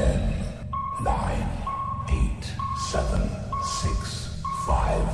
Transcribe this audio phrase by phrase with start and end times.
[0.00, 0.16] Ten,
[1.04, 1.46] nine,
[2.08, 2.44] eight,
[2.90, 3.20] seven,
[3.62, 5.04] six, five,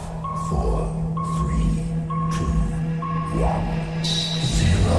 [0.49, 0.87] four,
[1.35, 1.83] three,
[2.31, 2.47] two,
[3.43, 3.67] one,
[4.05, 4.95] zero.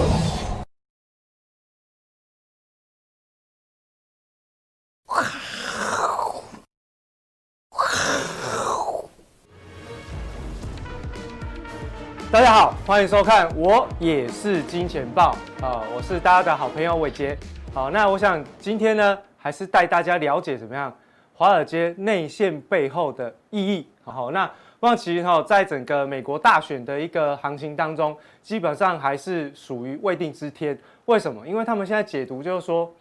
[12.29, 17.37] 大家好，欢迎收看，我也是金钱爆啊，我是大家的好朋友伟捷。
[17.73, 19.17] 好，那我想今天呢，
[19.47, 20.93] 还是带大家了解怎么样
[21.33, 23.87] 华尔街内线背后的意义。
[24.03, 24.51] 好，那
[24.81, 30.77] 那其实哈，在整个美国大选的一个行情当中，基本上还是属于未定之天。
[31.05, 31.47] 为什么？
[31.47, 32.93] 因为他们现在解读就是说，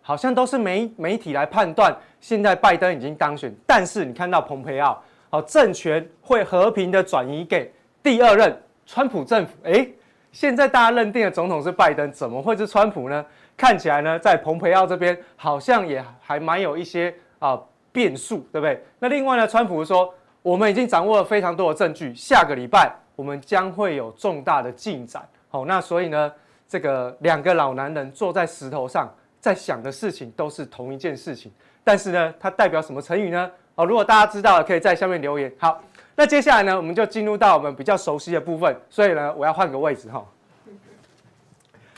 [0.00, 8.60] 好像都是媒媒体来判断，现在拜登已经当选，但是你看到蓬佩奥，好，政权会和平的转移给第二任。
[8.84, 9.86] 川普政府，哎，
[10.32, 13.24] 现在大家认定的总统是拜登，怎么会是川普呢？
[13.56, 17.60] 看起来呢，在蓬佩奥这边好像也还蛮有一些啊
[17.92, 18.82] 变数，对不对？
[18.98, 25.26] 那另外呢，川普说，我们已经掌握了非常多的证据，下个礼拜我们将会有重大的进展。
[25.48, 26.32] 好，那所以呢，
[26.68, 31.52] 这个两个老男人坐在石头上，在想的事情都是同一件事情，
[31.84, 33.50] 但是呢，它代表什么成语呢？
[33.74, 35.52] 好，如果大家知道了，可以在下面留言。
[35.58, 35.80] 好。
[36.14, 40.22] 那接下来呢，我们就进入到我们比较熟悉的部分，所以呢，我要换个位置哈。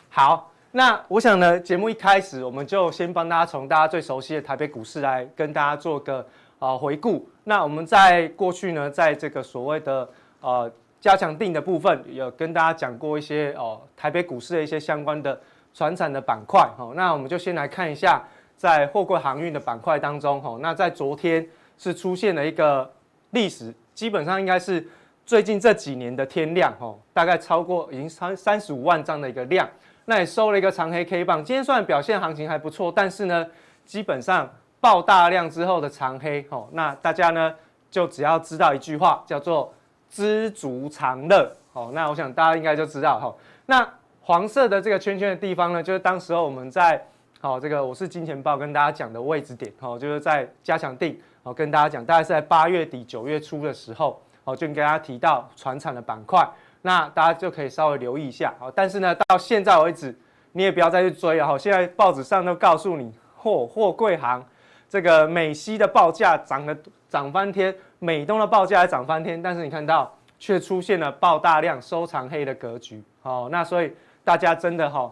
[0.09, 6.27] 好，那我想呢，节目一开始，我们就先帮大家从大家最熟悉的台北股市来跟大家做个
[6.59, 7.29] 啊回顾。
[7.45, 10.09] 那我们在过去呢，在这个所谓的
[10.41, 10.69] 呃
[11.01, 15.41] 加强定的部分，有跟大家讲过一些哦台北股市的一些相关的
[15.73, 16.69] 传产的板块。
[16.77, 18.21] 好，那我们就先来看一下，
[18.57, 21.47] 在货柜航运的板块当中，哈，那在昨天
[21.79, 22.91] 是出现了一个
[23.31, 23.73] 历史。
[23.95, 24.85] 基本上应该是
[25.25, 29.69] 最近这几年的天量哦，大概超过已经三三十五万张的一个量，
[30.07, 31.45] 那也收了一个长黑 K 棒。
[31.45, 33.47] 今天虽然表现行情还不错，但是呢，
[33.85, 34.49] 基本上
[34.81, 37.55] 爆大量之后的长黑哦，那大家呢
[37.91, 39.73] 就只要知道一句话，叫做
[40.11, 41.91] 知足常乐哦。
[41.95, 43.35] 那我想大家应该就知道哈。
[43.67, 43.89] 那
[44.21, 47.03] 黄色的这个圈圈的地方呢，就是当时候我们在
[47.41, 51.15] 好这个我是金钱豹跟大家讲的位置点哦，就是在加强錠。
[51.43, 56.43] 好，跟大家讲，大概是在八月底九月初的时候，好，就跟大家提到船产的板块，
[56.87, 58.53] 那大家就可以稍微留意一下。
[58.59, 60.15] 好，但是呢，到现在为止，
[60.53, 61.47] 你也不要再去追了。
[61.47, 64.45] 好，现在报纸上都告诉你，货货柜行
[64.89, 66.77] 这个美西的报价涨了
[67.09, 73.03] 涨翻天，美东的报价也涨翻天，但是你看到却出现了爆大量收藏黑的格局。
[73.23, 73.93] 好，那所以
[74.23, 75.11] 大家真的哈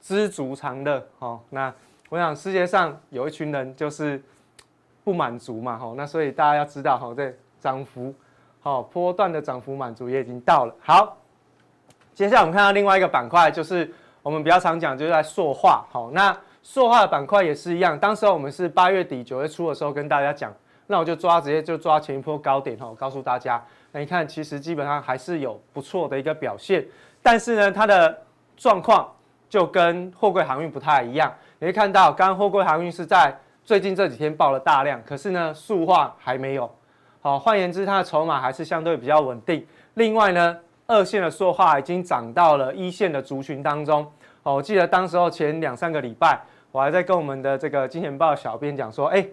[0.00, 1.02] 知足常乐。
[1.18, 1.72] 好，那
[2.10, 4.22] 我想世界上有一群人就是。
[5.04, 8.14] 不满足嘛，吼，那所以大家要知道，吼，这涨幅，
[8.62, 10.74] 好，波段的涨幅满足也已经到了。
[10.80, 11.16] 好，
[12.14, 13.92] 接下来我们看到另外一个板块，就是
[14.22, 17.98] 我们比较常讲，就是在塑化，好，那塑化的板块也是一样。
[17.98, 20.54] 当时我们是八月底九月初的时候跟大家讲，
[20.86, 26.86] 那我就抓直接就抓前一波高点，吼，告诉大家，那你看其实基本上还是有不错的一个表现，
[27.20, 28.16] 但是呢，它的
[28.56, 29.12] 状况
[29.48, 31.34] 就跟货柜航运不太一样。
[31.58, 33.36] 你会看到，刚刚货柜航运是在。
[33.64, 36.68] 最近这几天爆了大量，可是呢，塑化还没有。
[37.24, 39.64] 好，换言之，它的筹码还是相对比较稳定。
[39.94, 44.04] 另外呢，二线的塑化已经涨到了一线的族群当中。
[44.42, 46.40] 哦，我记得当时候前两三个礼拜，
[46.72, 49.24] 我还在跟我们的这个金钱爆小编讲说，哎，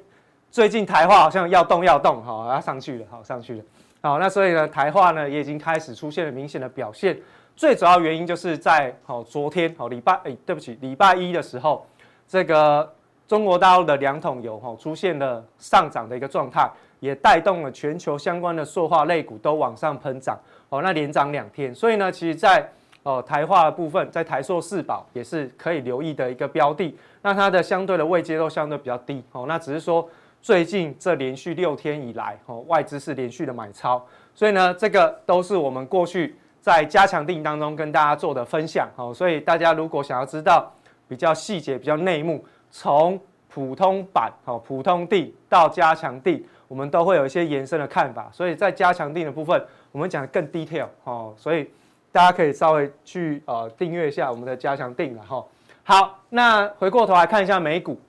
[0.52, 3.64] 最近台化好像要动要动，好，要上去了，好，上去了。
[4.04, 7.20] 好，那所以呢，台化呢也已经开始出现了明显的表现。
[7.56, 11.88] 最主要原因就是在好昨天，好礼拜，哎，对不起，礼拜一的时候，
[12.28, 12.94] 这个。
[13.28, 16.68] 中国大陆的两桶油哈出现了上涨的一个状态，
[17.00, 20.38] 也带动了全球相关的塑化类股都往上喷涨。
[20.70, 22.70] 哦，那连涨两天，所以呢，其实在
[23.04, 29.24] 哦台化的部分，在台塑四宝也是可以留意的一个标的，那它的相对的位阶都相对比较低。
[29.32, 30.08] 哦，那只是说
[30.42, 34.06] 最近这连续六天以来哦外资是连续的买超，
[34.36, 38.88] 所以呢，这个都是我们过去在加强錠当中跟大家做的分享。
[38.96, 40.72] 哦，所以大家如果想要知道
[41.08, 42.44] 比较细节、比较内幕。
[42.72, 43.20] 从
[43.52, 48.30] 普通板、哦普通地到加强地，我们都会有一些延伸的看法。
[48.32, 49.62] 所以在加强定的部分，
[49.92, 51.70] 我们讲的更 detail 哦，所以
[52.14, 55.44] 大家可以稍微去呃订阅一下我们的加强定了哈。
[55.84, 58.00] 好，那回过头来看一下美股，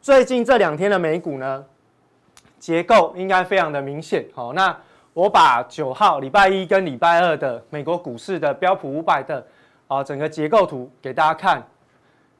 [0.00, 1.64] 最近这两天的美股呢，
[2.58, 4.24] 结构应该非常的明显。
[4.34, 4.76] 好，那
[5.14, 9.44] 我把九号礼拜一跟礼拜二的美国股市的标普五百的
[9.88, 11.66] 啊整个结构图给大家看。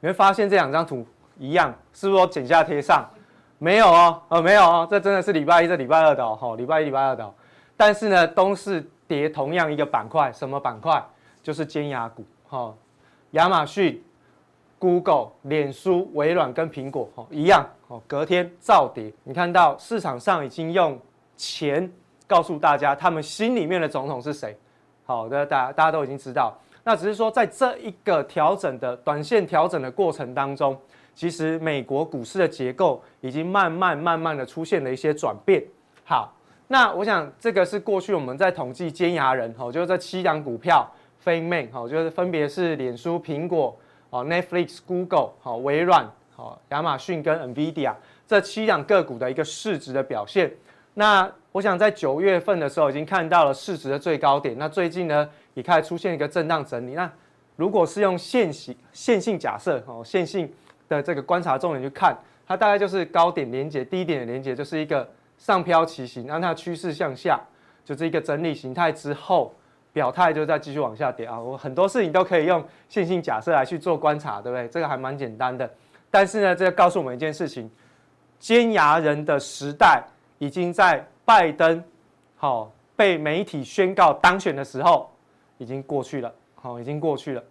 [0.00, 1.06] 你会发现这两张图
[1.38, 3.08] 一样，是不是都剪下贴上？
[3.58, 7.34] 没有哦，呃，没有哦，这真的是礼拜一、这礼拜二的哦，礼拜一、礼拜二的。
[7.76, 11.02] 但是呢，都是跌同样一个板块，什么板块？
[11.42, 12.74] 就是尖牙股，哈，
[13.32, 14.02] 亚马逊、
[14.78, 19.12] Google、脸书、微软跟苹果哦一样哦，隔天照跌。
[19.22, 20.98] 你看到市场上已经用
[21.36, 21.90] 钱
[22.26, 24.58] 告诉大家，他们心里面的总统是谁？
[25.04, 26.52] 好的，大家大家都已经知道。
[26.82, 30.76] 那只是说，在这一个调整的短线调整的过程当中，
[31.16, 35.64] 其实美国股市的结构已经慢慢慢慢的出现了一些转变。
[36.04, 36.32] 好，
[36.68, 40.88] 那我想这个是过去我们在统计尖牙人哦，就是这七档股票
[41.24, 43.76] ，Feynman 哦，就是分别是脸书、苹果。
[44.10, 47.92] 哦，Netflix、Google、好微软、好亚马逊跟 NVIDIA
[48.24, 50.50] 这七档个股的一个市值的表现。
[50.94, 54.56] 那我想在九月份的时候已经看到了市值的最高点。
[54.56, 56.92] 那最近呢也开始出现一个震荡整理。
[56.92, 57.10] 那
[57.56, 60.50] 如果是用线型线性假设哦，线性
[60.88, 62.16] 的这个观察重点去看，
[62.46, 67.40] 它大概就是高点连接低点的连接，就是一个上飘旗形，让它趋势向下，
[67.84, 69.54] 就是一个整理形态之后。
[69.92, 71.40] 表态就再继续往下跌啊！
[71.40, 74.68] 我很多事情都可以用线性假设来去做观察，对不对？
[74.68, 75.66] 这个还蛮简单的。
[76.10, 77.70] 但是呢，这要告诉我们一件事情：
[78.38, 80.04] 尖牙人的时代
[80.36, 81.82] 已经在拜登
[82.36, 85.10] 好被媒体宣告当选的时候
[85.56, 86.30] 已经过去了。
[86.56, 87.42] 好，已经过去了。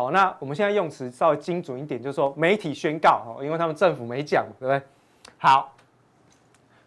[0.00, 4.80] 好，那我们现在用词稍微精准一点，就是说媒体宣告哦，因为他们政府没讲，对不对？
[5.36, 5.74] 好，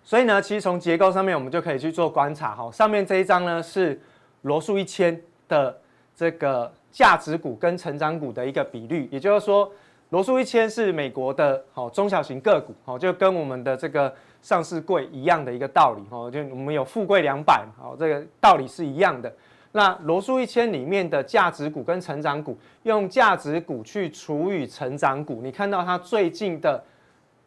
[0.03, 2.55] 所以呢，其实从结构上面我们就可以去做观察。
[2.55, 3.99] 哈，上面这一张呢是。
[4.43, 5.17] 罗素一千
[5.47, 5.73] 的
[6.13, 9.71] 这个价值股跟成长股的一个比率，也就是说，
[10.09, 19.33] 罗素一千是美国的好中小型个股，好就跟我们的这个上市柜一样的一个道理，哈，就我们有富贵两百，好这个道理是一样的。
[19.73, 26.81] 那罗素一千里面的价值股跟成长股，用价值股去除以成长股，你看到它最近的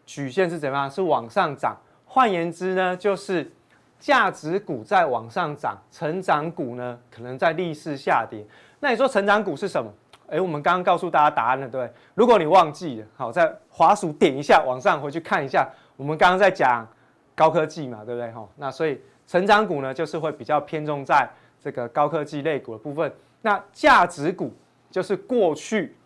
[0.04, 0.90] 曲线是怎么样？
[0.90, 1.74] 是往上涨。
[2.04, 3.50] 换言之呢，就是。
[3.98, 8.44] 价值股在往上涨，成长股呢可能在逆势下跌。
[8.78, 9.90] 那你说成长股是什么？
[10.28, 11.94] 诶，我们刚刚告诉大家答案了，对不对？
[12.14, 16.86] 如果你忘记了，好，在滑鼠点一下往上回去看一下，我们刚刚在讲
[17.34, 18.30] 高科技嘛，对不对？
[18.32, 21.26] 哈，那所以成长股呢就是会比较偏重在
[21.66, 23.12] 这个高科技类股的部分。
[23.42, 24.52] 那价值股
[24.88, 25.96] 就是过去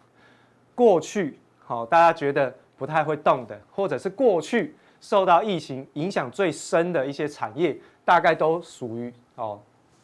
[0.74, 4.74] 过去好，大家觉得不太会动的，或者是过去。
[5.02, 7.74] 受到疫情影响最深的一些产业，
[8.04, 9.58] 大概都属于哦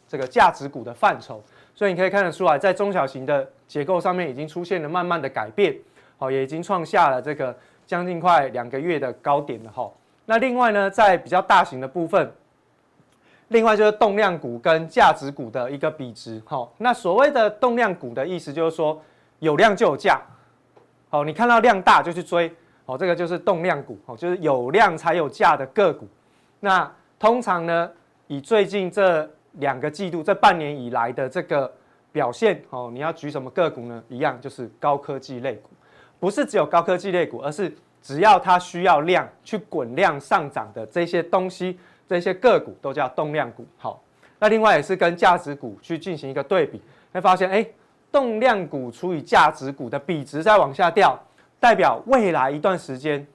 [0.07, 1.39] 这个价值股的范畴，
[1.75, 5.75] 所以你可以看得出来，在中小型的结构上面已经出现了慢慢的改变，
[6.17, 7.55] 哦，也已经创下了这个
[7.85, 9.87] 将近快两个月的高点了哈。
[10.25, 12.31] 那另外呢，在比较大型的部分，
[13.49, 16.67] 另外就是动量股跟价值股的一个比值，哈。
[16.77, 19.01] 那所谓的动量股的意思就是说，
[19.39, 20.21] 有量就有价，
[21.09, 22.53] 好，你看到量大就去追。
[22.89, 26.07] 哦，这个就是动量股，哦，就是有量才有价的个股。
[26.61, 26.89] 那
[27.19, 27.91] 通常呢，
[28.27, 31.69] 以最近这两个季度、这半年以来的这个
[32.13, 34.01] 表现，哦，你要举什么个股呢？
[34.07, 35.71] 一样就是高科技类股，
[36.17, 41.77] 不是只有高科技类股，而是只要它需要量去滚量上涨的这些东西，
[42.07, 43.65] 这些个股都叫动量股。
[43.77, 44.01] 好，
[44.39, 46.81] 那另外也是跟价值股去进行一个对比，
[47.11, 47.67] 会发现，哎，
[48.11, 51.19] 动量股除以价值股的比值在往下掉。
[51.59, 53.25] 代表未来一段时间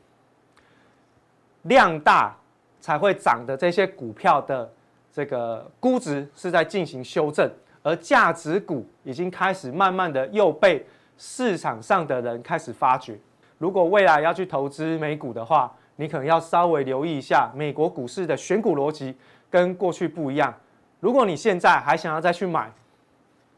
[1.63, 2.33] 量大
[2.81, 4.73] 才会涨的这些股票的
[5.13, 7.51] 这个估值是在进行修正，
[7.83, 10.87] 而价值股已经开始慢慢的又被
[11.19, 13.19] 市场上的人开始发掘。
[13.59, 19.17] 如果未来要去投资美股的话，你可能要稍微留意一下美国股市的选股逻辑
[19.49, 20.53] 跟过去不一样。
[20.99, 22.69] 如果你现在还想要再去买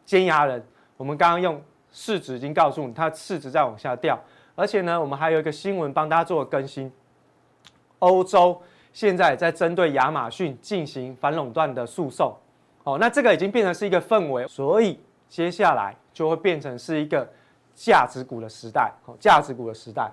[0.04, 0.62] 尖牙人，
[0.98, 1.60] 我们刚刚用
[1.90, 4.18] 市值已经告诉你，它市值在往下掉。
[4.54, 6.92] 而且呢，我们还有一个新闻帮大家做个更新。
[8.00, 8.60] 欧洲
[8.92, 12.36] 现在在针对亚马逊进行反垄断的诉讼，
[12.82, 17.26] 哦，那这个已经变成是一个氛围，所以接下来就会变成是一个
[17.74, 20.12] 价值股的时代，哦，价值股的时代。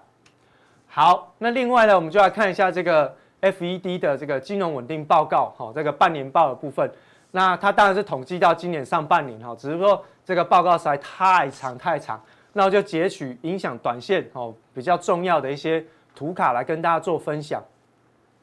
[0.93, 6.91] 好，那另外呢，我们就来看一下这个 FED 的这个金融稳定报告，哈，这个半年报的部分。
[7.31, 12.21] 那它当然是统计到今年上半年，哈，只是说这个报告实在太长太长。
[12.51, 15.81] 那我就截取影响短线哦比较重要的一些
[16.13, 17.63] 图卡来跟大家做分享。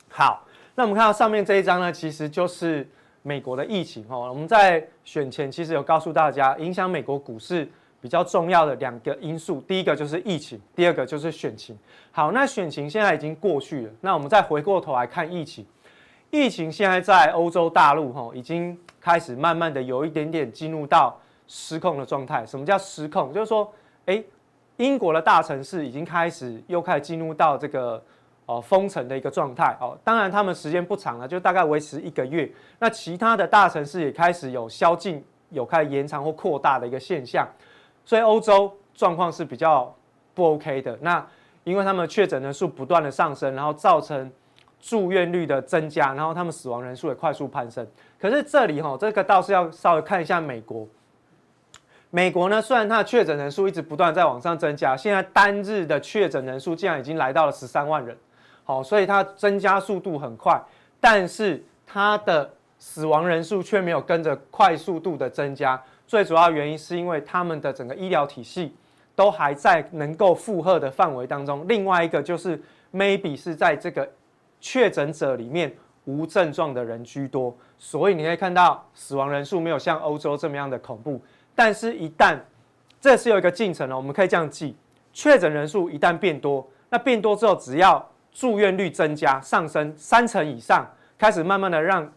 [0.09, 0.43] 好，
[0.75, 2.89] 那我们看到上面这一张呢，其实就是
[3.21, 4.27] 美国的疫情哦。
[4.31, 7.69] 我们在选前其实有告诉大家，影响美国股市
[8.01, 11.77] 比较重要的两个因素，第一个就是疫情，第二个就是选情。
[12.11, 15.67] 好，那选情现在已经过去了，那我们再回过头来看疫情，
[16.31, 22.45] 疫情现在在欧洲大陆哈已经开始慢慢的有一点点进入到失控的状态。
[22.47, 23.33] 什么叫失控？
[23.33, 23.73] 就是说。
[24.07, 24.25] 哎，
[24.79, 28.03] 英国的大城市已经开始又开始进入到这个
[28.47, 32.51] 哦封城的一个状态哦，当然他们时间不长了，就大概维持一个月。
[32.79, 37.47] 那其他的大城市也开始有宵禁，有开始延长或扩大的一个现象，
[38.09, 39.95] 所以欧洲状况是比较
[40.35, 40.99] 不 OK 的。
[41.03, 41.23] 那
[41.63, 44.33] 因为他们确诊人数不断的上升，然后造成
[44.81, 47.87] 住院率的增加，然后他们死亡人数也快速攀升。
[48.19, 50.89] 可是这里哈，这个倒是要稍微看一下美国。
[52.09, 58.17] 美国呢，虽然它的确诊人数一直不断在往上增加，现在单日的确诊人数竟然已经来到了十三万人，
[58.65, 60.59] 好，所以它增加速度很快，
[60.99, 65.79] 但是它的死亡人数却没有跟着快速度的增加。
[66.09, 68.75] 最主要原因是因为他们的整个医疗体系
[69.15, 71.65] 都还在能够负荷的范围当中。
[71.69, 72.61] 另外一个就是
[72.93, 74.11] maybe 是在这个
[74.59, 75.73] 确诊者里面
[76.07, 81.21] 无症状的人居多，所以你可以看到死亡人数没有像欧洲这么样的恐怖。
[81.55, 82.39] 但是，一旦
[82.99, 84.75] 这是有一个进程了，我们可以这样记：
[85.13, 90.89] 确诊人数一旦变多，那变多之后，只要住院率增加上升三成以上，
[91.19, 92.11] 开始慢慢的让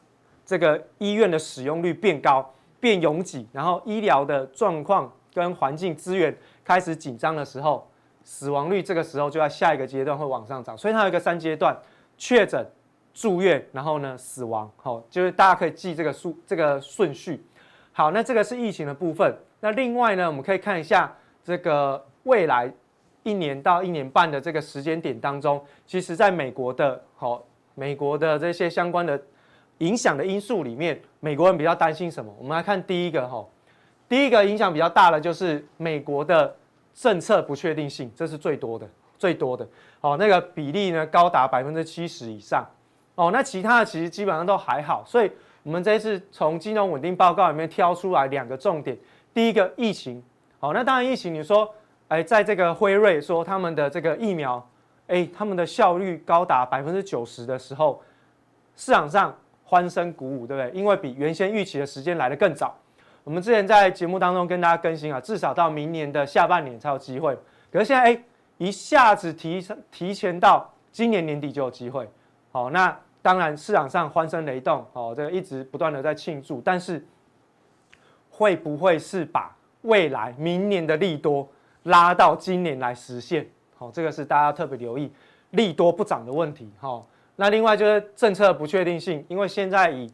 [0.46, 2.50] 这个医院的使用率变高、
[2.82, 6.36] 变拥挤，然后医疗的状况跟环境资源
[6.66, 7.88] 开始紧张的时候，
[8.24, 10.78] 死亡率这个时候就在下一个阶段会往上涨。
[10.78, 11.74] 所以它有一个三阶段：
[12.18, 12.66] 确诊、
[13.14, 14.70] 住院，然后呢死亡。
[14.76, 17.46] 好，就是大家可以记这个数这个顺序。
[17.94, 19.34] 好，那这个是疫情的部分。
[19.60, 22.72] 那另外呢，我们可以看一下这个未来
[23.24, 27.44] 一年到一年半的这个时间点当中，其实在美国的，好，
[27.76, 29.22] 美国的这些相关的
[29.82, 32.34] 影响的因素里面，美国人比较担心什么？
[32.40, 33.46] 我们来看第一个，哈，
[34.10, 36.56] 第一个影响比较大的就是美国的
[36.94, 38.88] 政策不确定性，这是最多的，
[39.20, 39.68] 最多的。
[40.00, 42.66] 好，那个比例呢，高达百分之七十以上。
[43.16, 45.32] 哦，那其他的其实基本上都还好，所以。
[45.64, 48.98] 我们这一次从金融稳定报告里面挑出来两个重点，
[49.32, 50.20] 第一个疫情，
[50.60, 51.72] 好，那当然疫情你说，
[52.08, 54.68] 哎，在这个辉瑞说他们的这个疫苗，
[55.06, 58.02] 哎，他们的效率高达百分之九十的时候，
[58.76, 59.38] 市场上
[59.72, 60.78] 欢声鼓舞，对不对？
[60.78, 62.78] 因为比原先预期的时间来得更早。
[63.24, 67.34] 我们之前在节目当中跟大家更新啊，至少到明年的下半年才有机会。
[67.72, 68.24] 可是现在哎，
[68.58, 72.06] 一下子提提前到今年年底就有机会，
[72.52, 73.00] 好，那。
[73.24, 77.06] 当然，市场上欢声雷动，哦，这个一直不断的在庆祝，但是
[78.32, 81.48] 会不会是把未来明年的利多
[81.84, 83.48] 拉到今年来实现？
[83.78, 85.14] 好，这个是大家特别留意
[85.52, 86.68] 利多不涨的问题。
[86.80, 87.06] 好，
[87.42, 90.08] 那另外就是政策不确定性，因为现在以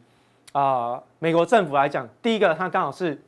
[0.52, 3.20] 啊、美国政府来讲，第一个它刚好是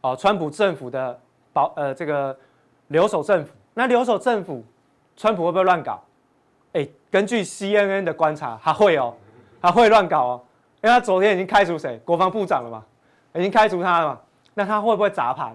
[0.00, 1.18] 啊、川普政府的
[1.52, 2.38] 保呃这个
[2.86, 4.64] 留守政府，那留守政府
[5.16, 6.00] 川普会不会乱搞？
[6.74, 9.12] 哎，根据 CNN 的观察，他会哦。
[9.60, 10.40] 他会乱搞哦，
[10.80, 12.00] 因为他昨天已经开除谁？
[12.04, 12.84] 国防部长了嘛，
[13.34, 14.20] 已经开除他了嘛。
[14.54, 15.50] 那他会不会砸盘？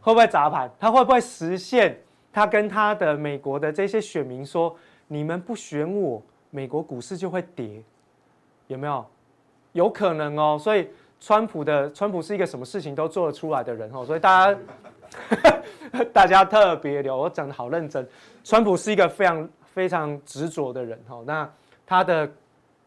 [0.00, 0.70] 会不会砸盘？
[0.80, 2.00] 他会不会实现
[2.32, 4.74] 他跟他的美国的这些选民说：
[5.06, 7.82] 你们不选我，美国股市就会跌？
[8.66, 9.04] 有没有？
[9.72, 10.58] 有可能哦。
[10.60, 10.88] 所以，
[11.20, 14.04] 川普的川普是一个什么事情都做得出来的人哦。
[14.04, 14.58] 所以大家
[16.12, 18.06] 大家特别留，我讲得好认真。
[18.44, 21.22] 川普是一个非常非常执着的人哦。
[21.26, 21.50] 那
[21.86, 22.30] 他的。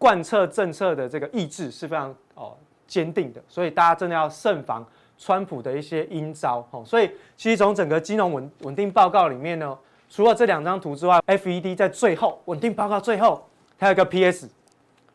[0.01, 4.83] 贯彻政策的这个意志是非常哦坚定的，所以大家真的要慎防
[5.15, 6.83] 川普的一些阴招哦。
[6.83, 9.77] 所以其实从整个金融稳稳定报告里面呢，
[10.09, 13.47] 除了这两张图之外，FED 在最后稳定报告最后，
[13.81, 14.47] 它有一个 PS，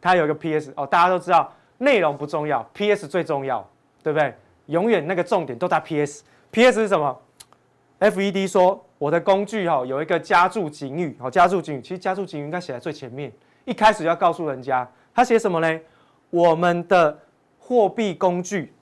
[0.00, 0.85] 它有一个 PS 哦。
[0.85, 3.64] 大家都知道内容不重要，PS 最重要，
[4.02, 4.35] 对不对？
[4.66, 6.25] 永远那个重点都在 PS。
[6.50, 7.16] PS 是什么
[8.00, 13.32] ？FED 说我的工具哈有一个加注警语，好，加注警语，其实加注警语应该写在最前面。
[13.66, 15.80] 一开始要告诉人家，他写什么呢？
[16.30, 17.16] 我们的
[17.61, 18.75] 货币工具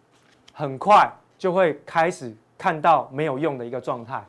[0.55, 4.25] 很快就会开始看到没有用的一个状态，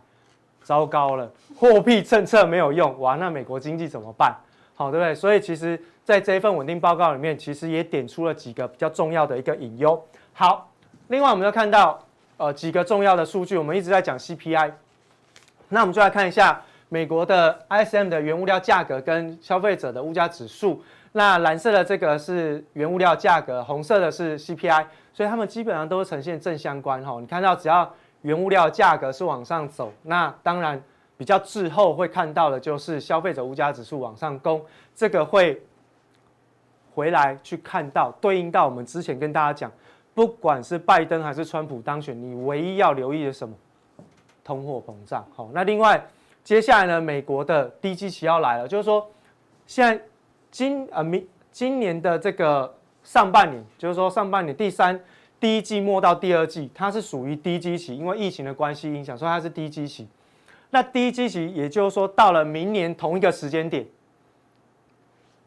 [0.63, 4.35] 糟糕了，货币政策没有用，哇，那美国经济怎么办？
[4.75, 5.15] 好，对不对？
[5.15, 10.01] 所以其实在这一份稳定报告里面，其实也点出了几个比较重要的一个隐忧。
[10.33, 10.69] 好，
[11.07, 11.99] 另外我们要看到
[12.37, 14.71] 呃几个重要的数据，我们一直在讲 CPI，
[15.69, 16.61] 那我们就来看一下。
[16.87, 20.81] 美国的 ISM 的原物料价格跟消费者的物价指数，
[21.13, 27.17] 那蓝色的这个是原物料价格，红色的是 CPI，所以它们基本上都是呈现正相关哈。
[27.19, 27.91] 你看到只要
[28.21, 30.81] 原物料价格是往上走，那当然
[31.17, 34.63] 比较滞后会看到的就是消费者物价指数往上攻，
[34.95, 35.61] 这个会
[36.93, 39.71] 回来去看到对应到我们之前跟大家讲，
[40.13, 43.55] 不管是拜登还是川普当选，你唯一要留意的什么？
[44.43, 45.25] 通货膨胀。
[45.35, 46.05] 好，那另外。
[46.43, 49.09] 接下来呢，美国的低基期要来了，就是说，
[49.65, 49.99] 现在
[50.51, 52.71] 今呃明今年的这个
[53.03, 55.03] 上半年，就是说上半年第三
[55.39, 60.07] 第一季末到第二季，它是属于低基期，因为疫情的关系影响，所以它是低基期。
[60.69, 63.85] 那低基期，也就是说到了明年同一个时间点，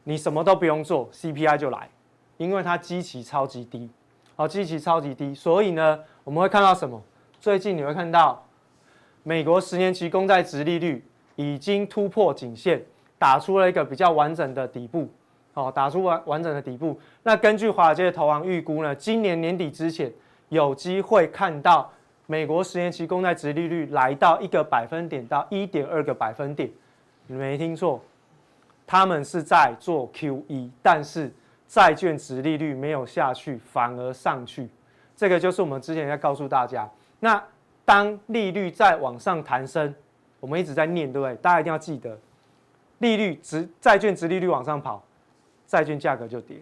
[0.04, 1.88] 你什么都不用做，CPI 就来，
[2.36, 3.90] 因为它基期超级低，
[4.36, 7.02] 好，基期超级低，所以呢，我们会看到什么？
[7.40, 8.44] 最近你会看到。
[9.24, 11.04] 美国十年期公债殖利率
[11.36, 12.82] 已经突破颈线，
[13.18, 15.06] 打出了一个比较完整的底部，
[15.52, 16.98] 好，打出完完整的底部。
[17.24, 20.10] 那根据华尔街的投行预估呢，今年年底之前
[20.48, 21.92] 有机会看到
[22.30, 26.68] 美国十年期公债殖利率来到一个百分点到一点二个百分点，
[27.26, 27.98] 你没听错，
[28.86, 31.32] 他们是在做 QE，但是
[31.66, 34.68] 债券殖利率没有下去，反而上去。
[35.16, 36.86] 这个就是我们之前在告诉大家，
[37.20, 37.42] 那
[37.86, 39.94] 当利率再往上弹升，
[40.38, 41.34] 我们一直在念，对不对？
[41.36, 42.14] 大家一定要记得，
[42.98, 45.02] 利率值债券殖利率往上跑，
[45.66, 46.58] 债券价格就跌，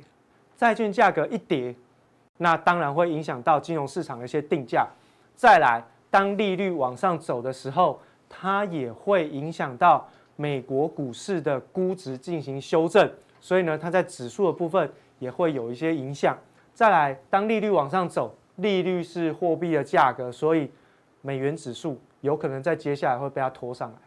[0.57, 1.75] 债券价格一跌，
[2.37, 4.87] 那当然会影响到金融市场的一些定价。
[5.37, 13.09] 再来，当利率往上走的时候，它也会影响到美国股市的估值进行修正，
[13.41, 16.37] 所以呢，它在指数的部分也会有一些影响。
[16.73, 18.35] 再来，当利率往上走。
[18.57, 20.73] 利率是货币的价格，所以
[21.21, 23.99] 美元指数有可能在接下来会被它拖上来，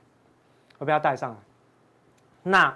[0.80, 1.38] 会被它带上来。
[2.42, 2.76] 那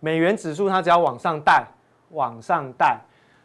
[0.00, 1.66] 美元指数它只要往上带，
[2.10, 3.00] 往上带，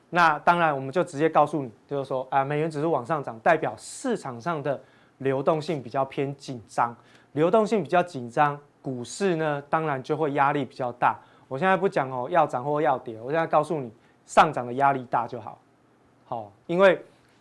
[0.09, 4.79] 那当然我们就直接告诉你，就是说啊，美元指数往上涨，代表市场上的
[5.19, 6.95] 流动性比较偏紧张，
[7.33, 11.17] 流动性比较紧张，股市呢当然就会压力比较大。
[11.47, 13.91] 我现在不讲哦，要涨或要跌，我现在告诉你，
[14.25, 15.59] 上涨的压力大就好，
[16.25, 16.99] 好，因为。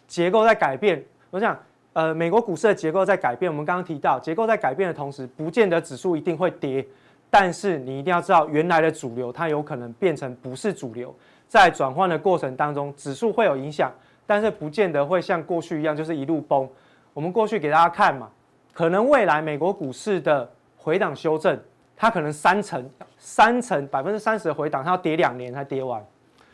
[0.08, 1.54] 结构在改变，我想，
[1.92, 3.52] 呃，美国股市的结构在改变。
[3.52, 6.82] 我们刚刚提到，结构在改变的同时，不见得指数一定会跌，
[7.28, 11.14] 但是你一定要知道，原来的主流它有可能变成不是主流，
[11.48, 13.90] 在转换的过程当中，指数会有影响，
[14.26, 16.68] 但是不见得会像过去一样就是一路崩。
[17.14, 18.28] 我们过去给大家看嘛，
[18.72, 21.58] 可能未来美国股市的回档修正，
[21.96, 26.04] 它可能三成、三成百分之三十的回档，它要跌两年才跌完，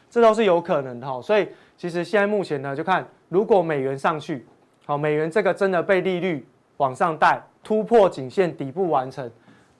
[0.08, 1.20] 这都是有可能的哈。
[1.20, 3.06] 所以其实现在目前呢，就看。
[3.30, 4.46] 如果美元上去，
[4.86, 6.46] 好，美元这个真的被利率
[6.76, 9.28] 往上带，突破颈线底部完成，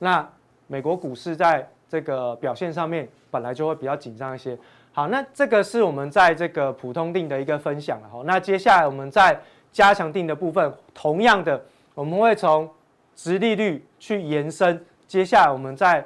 [0.01, 0.29] 那
[0.67, 4.59] 美国股市在这个表现上面本来就会比较紧张一些。
[4.95, 8.09] 好，那这个是我们在这个普通定的一个分享了。
[8.11, 9.39] 好，那接下来我们在
[9.73, 11.61] 加强定的部分，同样的，
[11.95, 12.71] 我们会从
[13.17, 14.83] 殖利率去延伸。
[15.09, 16.03] 接下来我们在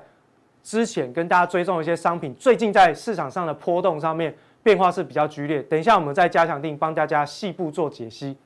[0.64, 4.34] 之前跟大家追踪一些商品，最近在市场上的波动上面。
[4.60, 8.36] 变化是比较剧烈，等一下我们再加强定帮大家细部做解析。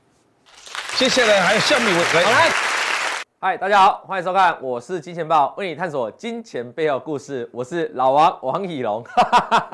[0.95, 2.49] 接下来还有下面一位，好来，
[3.44, 9.05] 嗨，大家好，欢迎收看，我是金钱豹，为你探索金钱背后故事，我是老王王以龙。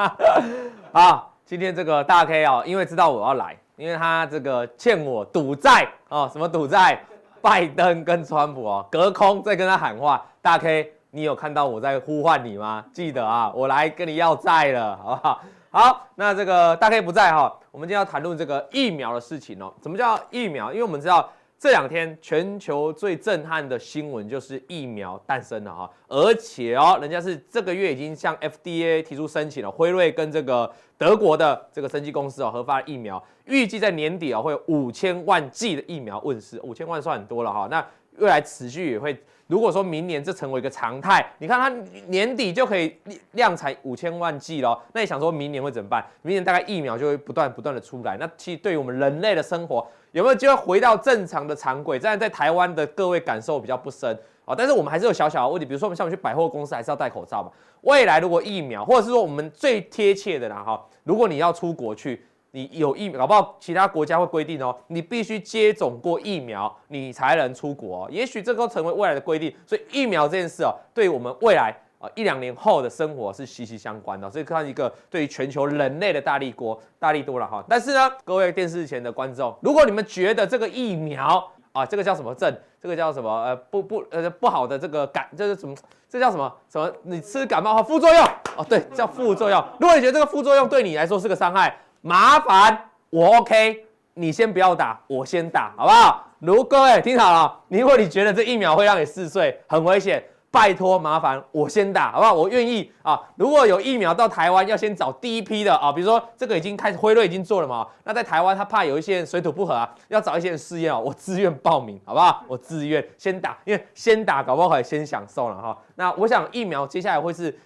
[0.91, 6.99] 啊，今天这个大 K 啊，因为知道我要来，因为他这个欠我赌债啊，什么赌债？
[7.43, 12.83] 拜登跟川普啊，隔空在跟他喊话，大 K，你有看到我在呼唤你吗？
[12.91, 15.41] 记得啊，我来跟你要债了，好不好？
[15.71, 19.71] 好，那这个大 K 不在哈，我们今天要谈论这个疫苗的事情哦。
[19.83, 20.73] 什么叫疫苗？
[20.73, 21.29] 因为我们知道
[21.59, 37.67] 这两天全球最震撼的新闻就是疫苗诞生了哈，而且哦，人家是这个月已经向 FDA 提出申请了，辉瑞跟这个德国的这个生技公司哦核发疫苗，预计在年底啊会有五千万剂的疫苗问世，五千万算很多了哈。
[37.69, 37.85] 那
[38.19, 39.21] 未来持续也会。
[39.49, 41.71] 如果说明年这成为一个常态，你看它
[42.09, 42.95] 年底就可以
[43.33, 46.05] 量产五千万剂了，那你想说明年会怎么办？
[46.21, 51.99] 明年大概疫苗就会不断不断的出来，那其实对于我们人类的生活有没有机会回到正常的常轨？
[51.99, 57.51] 这样在台湾的各位感受比较不深啊，但是我们还是有小小的问题，比如说我们像我们去百货公司还是要戴口罩嘛。
[57.83, 62.25] 未来如果疫苗，或者是说我们最贴切的啦哈，如果你要出国去。
[62.51, 68.09] 你有疫苗，搞不好其他国家会规定哦，你必须接种过疫苗，你才能出国哦。
[68.11, 74.31] 也许这都成为未来的规定，所以疫苗这件事哦，对我们未来啊一两年后的生活是息息相关的。
[74.31, 77.65] 所以看一个对于全球人类的大力锅，大力多了哈。
[77.69, 82.55] 但是呢，各位电视前的观众，如果你们觉得这个疫苗啊，这个叫什么症？
[82.81, 83.29] 这个叫什么？
[83.43, 85.75] 呃，不不呃不好的这个感，这是什么？
[86.09, 86.51] 这叫什么？
[86.71, 86.91] 什么？
[87.03, 88.25] 你吃感冒后副作用
[88.57, 89.63] 哦，对，叫副作用。
[89.81, 93.85] 如果你觉得这个副作用对你来说是个伤害，麻烦我 OK，
[94.15, 96.25] 你先不要打，我先打，好不好？
[96.39, 102.33] 如各位听好了，如果你觉得这疫苗会让你嗜睡，很危险，拜托麻烦我先打，好不好？
[102.33, 103.21] 我愿意啊。
[103.37, 112.43] 如果有疫苗到台湾，要先找第一批的啊，比如说这个已经开始辉瑞已经做了嘛，那在台湾他怕有一些人水土不合啊，要找一些人试验啊，我自愿报名，好不好？
[112.49, 115.77] 我自愿先打，因为先打搞不好可以先享受了哈。
[115.97, 117.57] 那我想疫苗接下来会是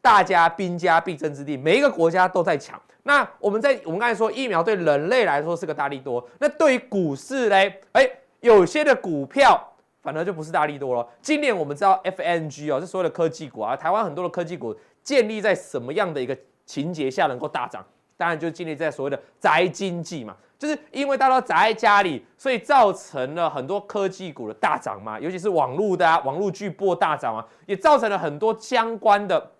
[0.00, 2.80] 大家兵家必争之地，每一个国家都在抢。
[3.02, 8.08] 那我们在我们刚才说疫苗对人类来说是个大利多，那对于股市嘞，哎，
[8.40, 9.60] 有些的股票
[10.08, 11.06] 反而就不是大利多了。
[11.20, 17.84] 今年我们知道 FNG 哦，是所有的科技股啊，台湾很多的科技股建立在什么样的一个情节下能够大涨？
[18.16, 20.34] 当然就建立在所谓的宅经济嘛。
[20.58, 29.50] 就是因为大家都宅在家里，所以造成了很多科技股的大涨嘛，尤其是网络的啊，网络巨擘大涨啊，也造成了很多相关的，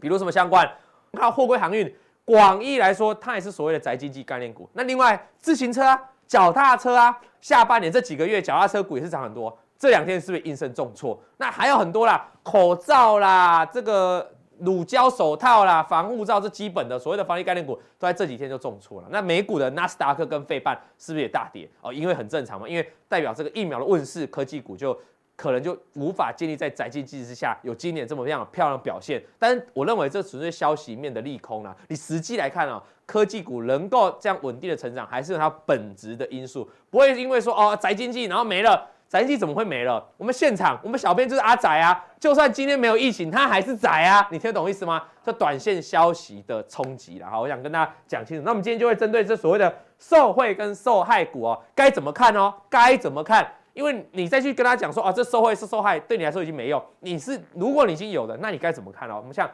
[0.00, 0.68] 比如什么相关，
[1.12, 4.68] 看货柜航运，广义来说，它也是所谓的宅经济概念股。
[4.72, 9.56] 那另外自行车啊、脚踏车啊，下半年这几个月脚踏车股也是涨很多。
[9.78, 11.18] 这两天是不是应声重挫？
[11.36, 19.08] 那还有很多啦，口罩啦，这个乳胶手套啦，防护罩，这基本的所谓的防疫概念股，都在这几天就重挫了。
[19.10, 21.68] 那美股的纳斯达克跟费半是不是也大跌？
[21.82, 24.96] 哦，因为很正常嘛，因为代表这个疫苗的问世，科技股就
[25.36, 29.20] 可能就无法建立在宅经济之下有今年这么样漂亮表现。
[29.38, 31.76] 但是我认为这纯粹消息面的利空啦。
[31.88, 38.88] 你实际来看啊，科技股能够这样稳定的成长，还是它本质的因素，不会因为说哦宅经济然后没了。
[39.14, 40.04] 宅经济怎么会没了？
[40.16, 42.04] 我们现场，我们小编就是阿宅啊！
[42.18, 44.26] 就算今天没有疫情，他还是宅啊！
[44.28, 45.00] 你听得懂意思吗？
[45.22, 48.42] 这短线消息的冲击啦，好，我想跟大家讲清楚。
[48.42, 52.52] 那我们今天就会针对这所谓的受惠跟受害股哦，该怎么看哦？
[52.68, 53.46] 该怎么看？
[53.72, 56.84] 因为你再去跟他讲说啊，这受惠是受害，对你来说已经没用。
[56.98, 59.18] 你是如果你已经有了，那你该怎么看哦？
[59.18, 59.48] 我们像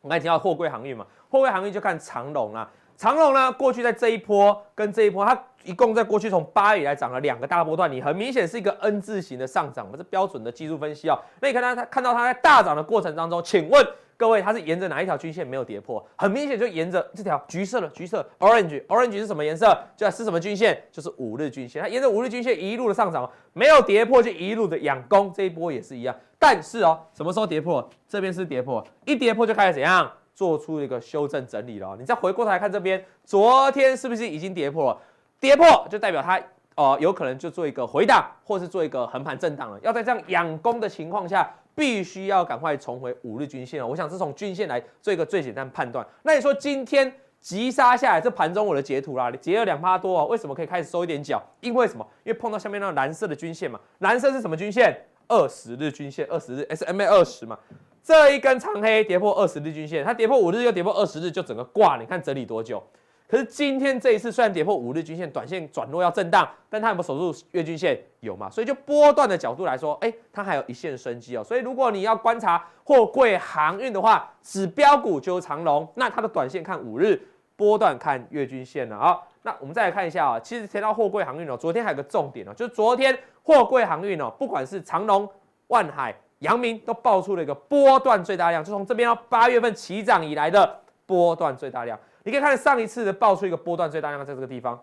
[0.00, 2.68] 我们刚才提到货柜航运嘛，货柜航运就看长龙啊。
[3.00, 11.18] 长荣呢，过去在这一波跟这一波，它一共在过去从八月以来涨了两个大波段，你很明显是一个 N 字形的上涨，我们是标准的技术分析、哦。
[11.40, 13.82] 那你看它，它看到它在大涨的过程当中，请问
[14.18, 16.06] 各位，它是沿着哪一条均线没有跌破？
[16.14, 19.74] 很明显就沿着这条橘色的橘色 orange orange 是什么颜色？
[19.96, 20.78] 就是什么均线？
[20.92, 21.80] 就是五日均线。
[21.80, 26.14] 它沿着五日均线一路的上涨，没有跌破就一路的仰攻，这一波也是一样。
[26.38, 27.88] 但是哦，什么时候跌破？
[28.06, 30.12] 这边是跌破，一跌破就开始怎样？
[30.34, 34.98] 做出一个修正整理了，你再回过头来看这边，昨天是不是已经跌破了？
[35.38, 36.40] 跌破就代表它、
[36.76, 39.78] 呃，有可能就做一个回档，或是做一个横盘震荡了。
[39.82, 43.86] 要在这样仰攻的情况下，必须要赶快重回五日均线了。
[43.86, 46.06] 我想是从均线来做一个最简单判断。
[46.22, 51.42] 那你说今天急杀下来，这盘中我的截图啦，截了两趴多啊，为什么可以开始收一点脚？
[51.60, 52.06] 因为什么？
[52.24, 53.80] 因为碰到下面那个蓝色的均线嘛。
[53.98, 54.94] 蓝色是什么均线？
[55.28, 57.58] 二十日均线，二十日 SMA 二十嘛。
[58.02, 61.96] 这一根长黑跌破二十日均线，它跌破五日又跌破二十日，就整个挂。
[61.98, 62.82] 你看整理多久？
[63.28, 67.96] 可是今天这一次虽然跌破五日均线，短线转弱要震荡，但它有没有守住月均线？
[68.18, 68.50] 有嘛？
[68.50, 71.44] 所以就波段的角度来说，哎，它还有一线生机哦。
[71.44, 77.22] 所以如果你要观察货柜航运的话，指标股就是长荣，那它的短线看五日，
[77.54, 79.16] 波段看月均线了啊。
[79.42, 85.28] 那我们再来看一下啊，其实提到货柜航运哦，昨天还有个重点哦，就是昨天货柜航运哦，不管是长荣、
[85.68, 86.12] 万海。
[86.40, 91.98] 阳明都爆出了一个波段最大量，就从这边到八月份起涨以来的波段最大量。
[92.24, 94.82] 你可以看上一次的爆出一个波段最大量，在这个地方，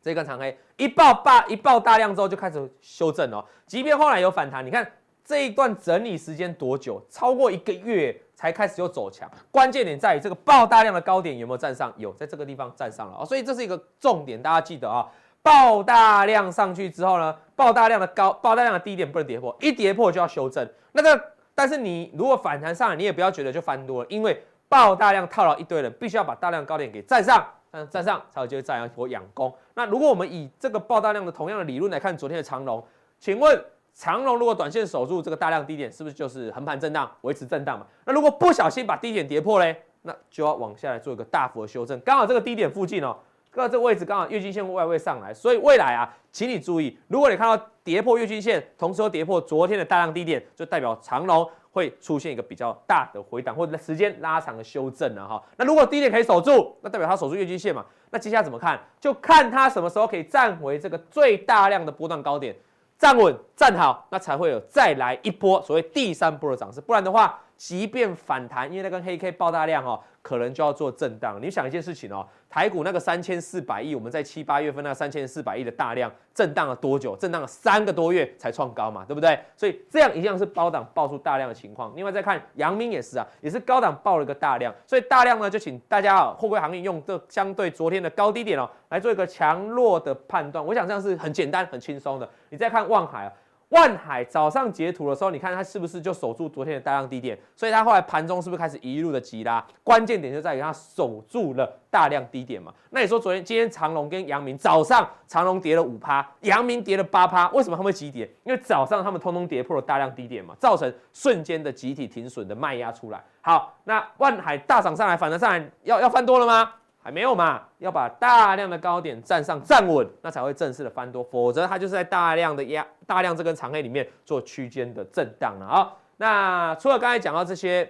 [0.00, 3.44] 这根长黑一爆大一爆大量之后就开始修正哦。
[3.66, 4.90] 即便后来有反弹，你看
[5.24, 7.02] 这一段整理时间多久？
[7.10, 9.30] 超过一个月才开始又走强。
[9.50, 11.92] 关键点在于这个爆大量的高点有没有站上？
[11.96, 13.24] 有，在这个地方站上了哦。
[13.24, 15.08] 所以这是一个重点，大家记得啊。
[15.44, 20.66] 爆大量上去之后呢，爆大量的高，爆大量的低点不能跌破，一跌破就要修正。
[20.92, 21.22] 那个，
[21.54, 29.54] 但是你如果反弹上来，你也不要觉得就翻多了，因为爆大量套牢一堆人，必须要把大量高点给站上，嗯，站上才有机会再一波仰攻。
[29.74, 32.82] 那如果我们以这个爆大量的同样的理论来看昨天的长龙，
[33.18, 37.86] 请问长龙如果短线守住这个大量低点，是不是就是横盘震荡，维持震荡嘛？
[38.06, 43.14] 那如果不小心把低点跌破嘞，那就要往下来做一个大幅的修正，刚好这个低点附近哦。
[43.54, 55.42] 那这个位置刚好月均线外围上来，所以未来啊，请你注意，如果你看到跌破月均线，同时又跌破昨天的大量低点，就代表长龙会出现一个比较大的回档或者时间拉长的修正了哈。
[55.56, 57.84] 那如果低点可以守住，那代表它守住月均线嘛。
[58.10, 58.80] 那接下来怎么看？
[59.00, 62.54] 就看它什么时候可以站回这个最大量的波段高点，
[62.96, 66.80] 站稳站好，那才会有再来一波所谓第三波的涨势。
[66.80, 70.00] 不然的话，即便反弹，因为那根黑 K 爆大量哦。
[70.24, 71.38] 可能就要做震荡。
[71.38, 77.14] 你想一件事情哦，台股那个三千四百亿，我们在七八月份那三千四百亿的大量震荡了多久？
[77.16, 79.38] 震荡了三个多月才创高嘛，对不对？
[79.54, 81.92] 所以这样一样是高档爆出大量的情况。
[81.94, 90.64] 另外再看阳明也是啊，也是高档爆了一个大量，所以大量呢就请大家啊，货柜行业用这相对昨天的高低点哦，来做一个强弱的判断。
[90.64, 92.26] 我想这样是很简单、很轻松的。
[92.48, 93.32] 你再看望海啊。
[93.74, 97.36] 万海早上截图的时候，你看它是不是就守住昨天的大量低点？
[97.56, 99.64] 所以它后来盘中是不是开始一路的急拉？
[99.82, 102.72] 关键点就在于它守住了大量低点嘛。
[102.90, 108.30] 那你说昨天、今天长隆跟阳明早上长隆跌了五趴，阳明跌了八趴，为什么他们会急跌？
[108.44, 113.20] 因为早上他们通通跌破了大量低点嘛，造成瞬间的集体停损的卖压出来。
[113.40, 116.74] 好，那万海大涨上来，反弹上来，要要翻多了吗？
[117.04, 125.92] 还没有嘛，要把大量的高点站上站稳，那才会正式的翻多，否则它就是在大量的压大量这根长黑里面做区间的震荡了啊。
[126.16, 127.86] 那除了刚才讲到这些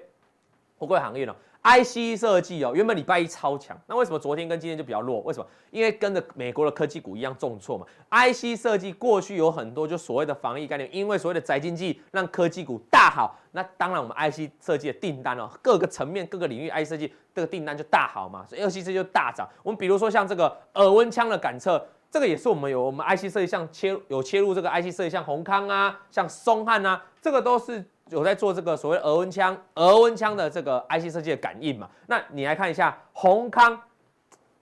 [0.77, 5.21] 货柜行业呢，IC 设计哦，原本礼拜一超强，那为什么昨天跟今天就比较弱？
[5.23, 5.47] 为什么？
[5.71, 7.87] 因为跟着美国的科技股一样重挫嘛。
[8.11, 19.49] IC 设计过去有很多就所谓的防疫概念，因为所谓的宅经济让科技股大好，那当然我们 IC 设计的订单哦，各个层面各个领域 IC 设计这个订单就大好嘛，所以 IC 设计就大涨。
[19.63, 27.85] 我们比如说像这个耳温枪的感测，这个也是我们有我们 IC 设计像切有切入这个 IC 设计，像宏康啊，像松汉啊，这个都是。
[28.11, 31.89] 有在做这个所谓耳温枪、耳温枪的这个 IC 设计的感应嘛？
[32.07, 33.81] 那你来看一下閎康，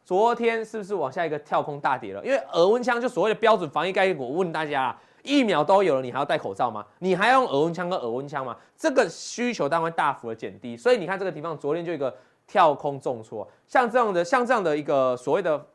[0.04, 2.24] 昨天是不是往下一个跳空大跌了？
[2.24, 6.86] 因为耳温枪就所谓的标准防疫概念，我问大家啊，疫苗都有了，你还要戴口罩吗？
[7.00, 8.56] 你还要用耳温枪跟耳温枪吗？
[8.76, 12.14] 这个需求当然大幅的减低，所以你看这个地方昨天就一个
[12.46, 15.66] 跳空重挫，像这样的像这样的一个所谓的。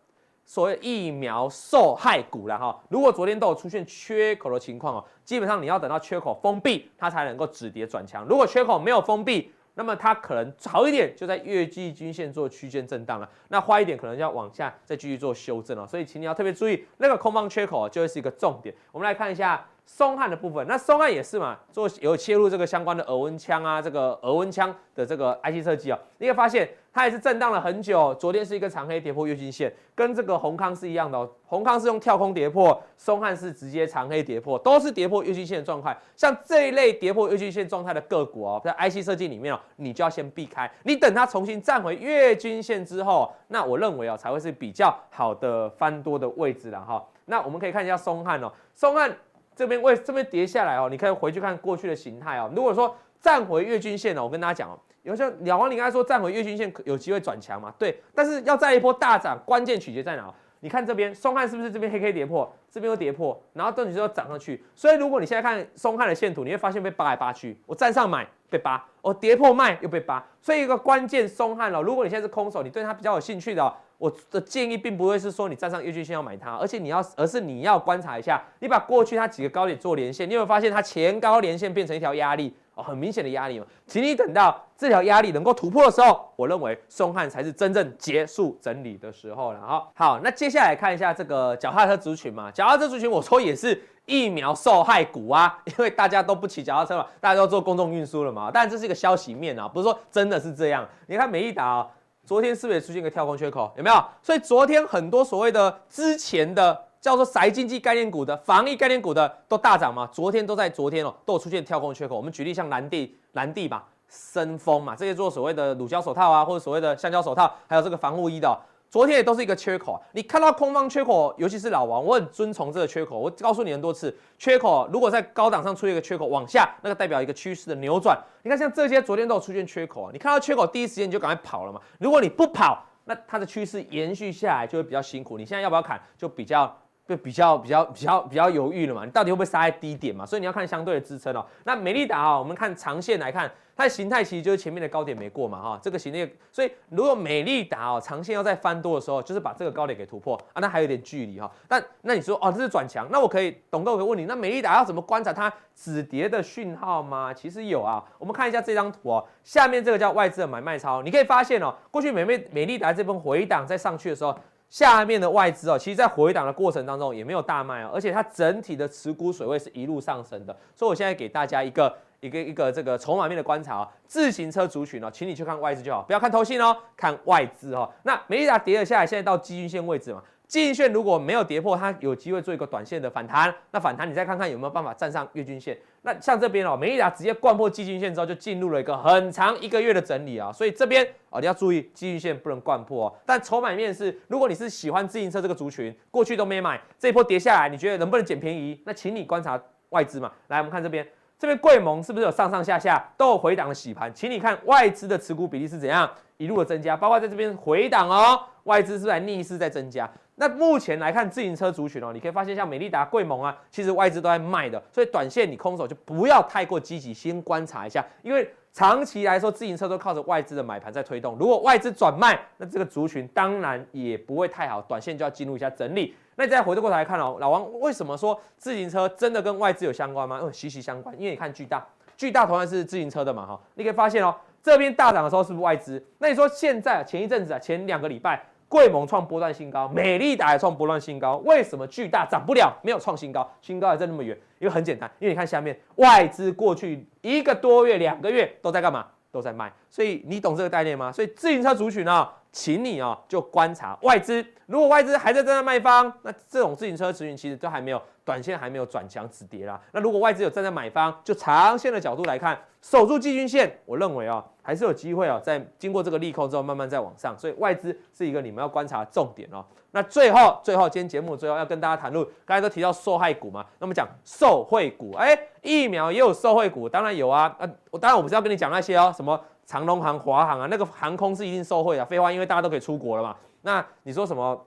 [0.48, 8.26] 所谓疫苗受害股了哈，如果昨天都有出现缺口的情况哦，基本上你要等到缺口封闭，它才能够止跌转强。
[8.26, 15.86] 如果缺口没有封闭，那么它可能好一点就在月季均线做区间震荡了，那坏一点可能要往下再继续做修正了。
[15.86, 18.74] 所以请你要特别注意那个空方缺口就会是一个重点。
[18.94, 19.64] 我们来看一下。
[19.90, 28.12] 松汉的部分，那松汉也是嘛，做有切入这个相关的耳温枪啊，这个耳温枪的这个 IC 设计啊，你会发现它也是震荡了很久。
[28.16, 31.30] 昨天是一个长黑跌破月均线，跟这个閎康是一样的哦。
[31.48, 35.96] 閎康是用跳空跌破，松汉是直接长黑跌破，都是跌破月均线的状态。
[36.16, 40.68] 像这一类跌破月均线状态的个股哦，在 IC 设计里面哦，你就要先避开。
[40.86, 47.06] 你等它重新站回月均线之后，那我认为哦，才会是比较好的翻多的位置了哈。
[47.26, 49.16] 那我们可以看一下松汉哦，松汉。
[49.56, 52.48] 这边为这边跌下来哦，你可以回去看过去的形态哦。
[52.56, 57.74] 如果说站回月均线呢，我跟大家讲哦，有时候老王你刚才说站回月均线有机会转强嘛？
[57.78, 60.34] 对，但是要再一波大涨，关键取决在哪？
[60.60, 64.64] 你看这边松汉是不是这边黑 K 跌破，这边又跌破，然后等于说涨上去。
[64.76, 70.26] 所以如果你现在看松汉的线图，你会发现被扒来扒去，我站上买被扒，我跌破卖又被扒。
[70.42, 73.72] 所以一个关键松汉了，如果你现在是空手，你对它比较有兴趣的。
[74.00, 83.66] 我的建议并不会是说你站上月均线要买它，而且你要，而是你要观察一下，你把过去它几个高点做连线，你有没有发现它前高连线变成一条压力哦，很明显的压力嘛。
[83.86, 89.60] 请你等到这条压力能够突破的时候，我认为松汉才是真正结束整理的时候了。
[89.60, 100.88] 哈，好，那接下来看一下这个脚踏车族群嘛，脚踏车族群我说也是疫苗受害股啊，因为大家都不骑脚踏车嘛，大家都做公众运输了嘛，但这是一个消息面啊，不是说真的是这样。
[101.08, 101.88] 你看美利达啊。
[102.26, 103.72] 昨天是不是也出现一个跳空缺口？
[103.78, 104.04] 有没有？
[104.22, 110.08] 所以昨天很多所谓的之前的叫做宅经济概念股的防疫概念股的都大涨嘛？
[110.12, 112.16] 昨天都在昨天哦，都有出现跳空缺口。
[112.16, 118.60] 我们举例像蓝地、蓝地吧、森丰嘛，这些做所谓的乳胶手套啊，或者所谓的橡胶手套，还有这个防护衣的。
[118.90, 123.20] 昨天也都是一个缺口啊，你看到空方缺口，尤其是老王，我很遵从这个缺口。
[123.20, 128.18] 我告诉你很多次，缺口如果在高档上出现一个缺口往下，那个代表一个趋势的扭转。
[128.44, 131.82] 你看像这些昨天都有出现缺口啊，你看到缺口第一时间你就赶快跑了嘛。
[132.00, 135.38] 如果你不跑，那它的趋势延续下来就会比较辛苦。
[135.38, 136.74] 你现在要不要砍，就比较。
[137.08, 140.26] 就比较比较比较比较犹豫了嘛，你到底会不会杀在低点嘛？
[140.26, 141.46] 所以你要看相对的支撑哦。
[141.64, 146.30] 那美利达啊，我们看长线来看，它的形态其实就是前面的高点没过嘛哈，这个形态。
[146.52, 151.50] 所以如果美利达哦长线要再翻多的时候，就是把这个高点给突破啊，那还有点距离哈。
[151.66, 157.34] 但那你说哦这是转强，那我可以董哥我可以问你，那美利达要怎么观察它止跌的讯号吗？
[157.34, 164.38] 其实有啊，我们看一下这张图哦，下面这个叫外资的买卖超，你可以发现哦，过去美美美利达这边回档再上去的时候。
[164.70, 177.90] 下面的外资哦，其实，在回档的过程当中也没有大卖哦，而且它整体的持股水位是一路上升的，所以我现在给大家一个一个一个这个筹码面的观察哦，自行车族群哦，请你去看外资就好，不要看投信哦，看外资哦。
[178.04, 180.22] 那美利达跌了下来，现在到基均线位置嘛。
[180.48, 183.54] 季线如果没有跌破，它有机会做一个短线的反弹。
[183.72, 185.78] 那反弹你再看看有没有办法站上月均线。
[186.04, 190.50] 那像这边哦，美利达直接灌破季均线之后，就进入了一个很长一个月的整理啊。
[190.50, 193.14] 所以这边哦，你要注意季均线不能灌破哦。
[193.26, 198.82] 但筹码面是，如果你是喜欢自行车这个族群，过去都没买，这一波跌下来，你觉得能不能捡便宜？
[198.86, 200.32] 那请你观察外资嘛。
[200.48, 201.06] 来，我们看这边，
[201.38, 204.10] 这边贵盟是不是有上上下下都有回档的洗盘？
[204.14, 210.10] 请你看外资的持股比例是怎样一路的增加，包括在这边回档哦，外资是不是逆势在增加？
[210.40, 221.36] 那目前来看，自行车族群哦，你可以发现像美利达、柜蒙啊，其实外资都在卖的，所以短线你空手就不要太过积极，先观察一下，因为长期来说，自行车都靠着外资的买盘在推动。
[221.40, 226.14] 如果外资转卖，那这个族群当然也不会太好，短线就要进入一下整理。
[226.36, 230.40] 那你再回过头来看哦，老王为什么说自行车真的跟外资有相关吗？
[230.44, 231.84] 嗯，息息相关，因为你看巨大，
[232.16, 236.06] 巨大同样是自行车的嘛哈，你可以发现哦，这边大涨的时候是不是外资？
[236.20, 238.40] 那你说现在前一阵子啊，前两个礼拜。
[238.70, 242.78] 贵盟创波段新高，美丽达也创波段新高，为什么巨大涨不了？
[242.84, 244.38] 没有创新高，新高还在那么远？
[244.60, 249.06] 因为很简单，因为你看下面外资过去一个多月、两个月都在干嘛？
[249.30, 251.12] 都在卖，所以你懂这个概念吗？
[251.12, 259.80] 所以自行车族群呢，请你啊就观察外资，如果外资还在站在卖方，那这种自行车族群其实都还没有短线还没有转强止跌啦。
[259.92, 267.38] 那如果外资有站在买方，就长线的角度来看，守住季均线，我认为啊还是有机会啊，在经过这个利空之后慢慢再往上。
[267.38, 269.64] 所以外资是一个你们要观察重点哦。
[269.92, 283.36] 那最后，最后，今天节目最后要跟大家谈论，刚才都提到受害股嘛，那么讲受惠股，哎，疫苗也有受惠股，当然有啊，啊，我当然我不是要跟你讲那些哦，什么长龙航、华航啊，那个航空是一定受惠的，废话，因为大家都可以出国了嘛。
[283.62, 284.66] 那你说什么？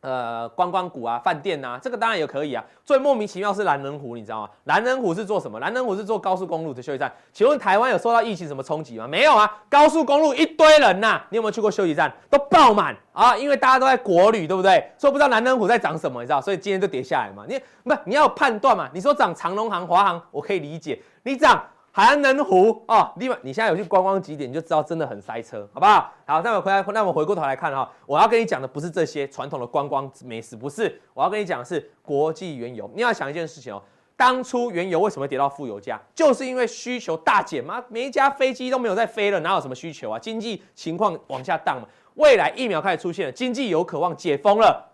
[0.00, 2.64] 呃，观光股啊，饭店呐，这个当然也可以啊。
[2.84, 4.48] 最莫名其妙是蓝人湖，你知道吗？
[4.62, 5.58] 蓝人湖是做什么？
[5.58, 7.12] 蓝人湖是做高速公路的休息站。
[7.32, 9.08] 请问台湾有受到疫情什么冲击吗？
[9.08, 12.14] 没有啊，高速公路一堆人呐、啊，你有没有去过休息站？
[12.30, 14.88] 都爆满啊，因为大家都在国旅，对不对？
[14.96, 16.40] 所以不知道蓝人湖在涨什么，你知道？
[16.40, 17.44] 所以今天就跌下来嘛。
[17.48, 18.88] 你不，你要判断嘛。
[18.94, 21.02] 你说涨长龙航、华航，我可以理解。
[21.24, 21.60] 你涨。
[21.98, 26.12] 韩能湖哦，另外你现在有去观光景点，你就知道真的很塞车，好不好？
[26.24, 32.88] 好，那我回来，那我回过头来看哈、我要跟你讲的不是这些传统的观光美食，不是，我要跟你讲的是国际原油。
[32.94, 33.82] 你要想一件事情哦，
[34.16, 40.16] 当初原油为什么跌到负油价，就是因为需求大减嘛，每一架飞机都没有在飞了，哪有什么需求啊？
[40.20, 41.88] 经济情况往下荡嘛。
[42.14, 44.88] 未来疫苗开始出现了，经济有渴望解封了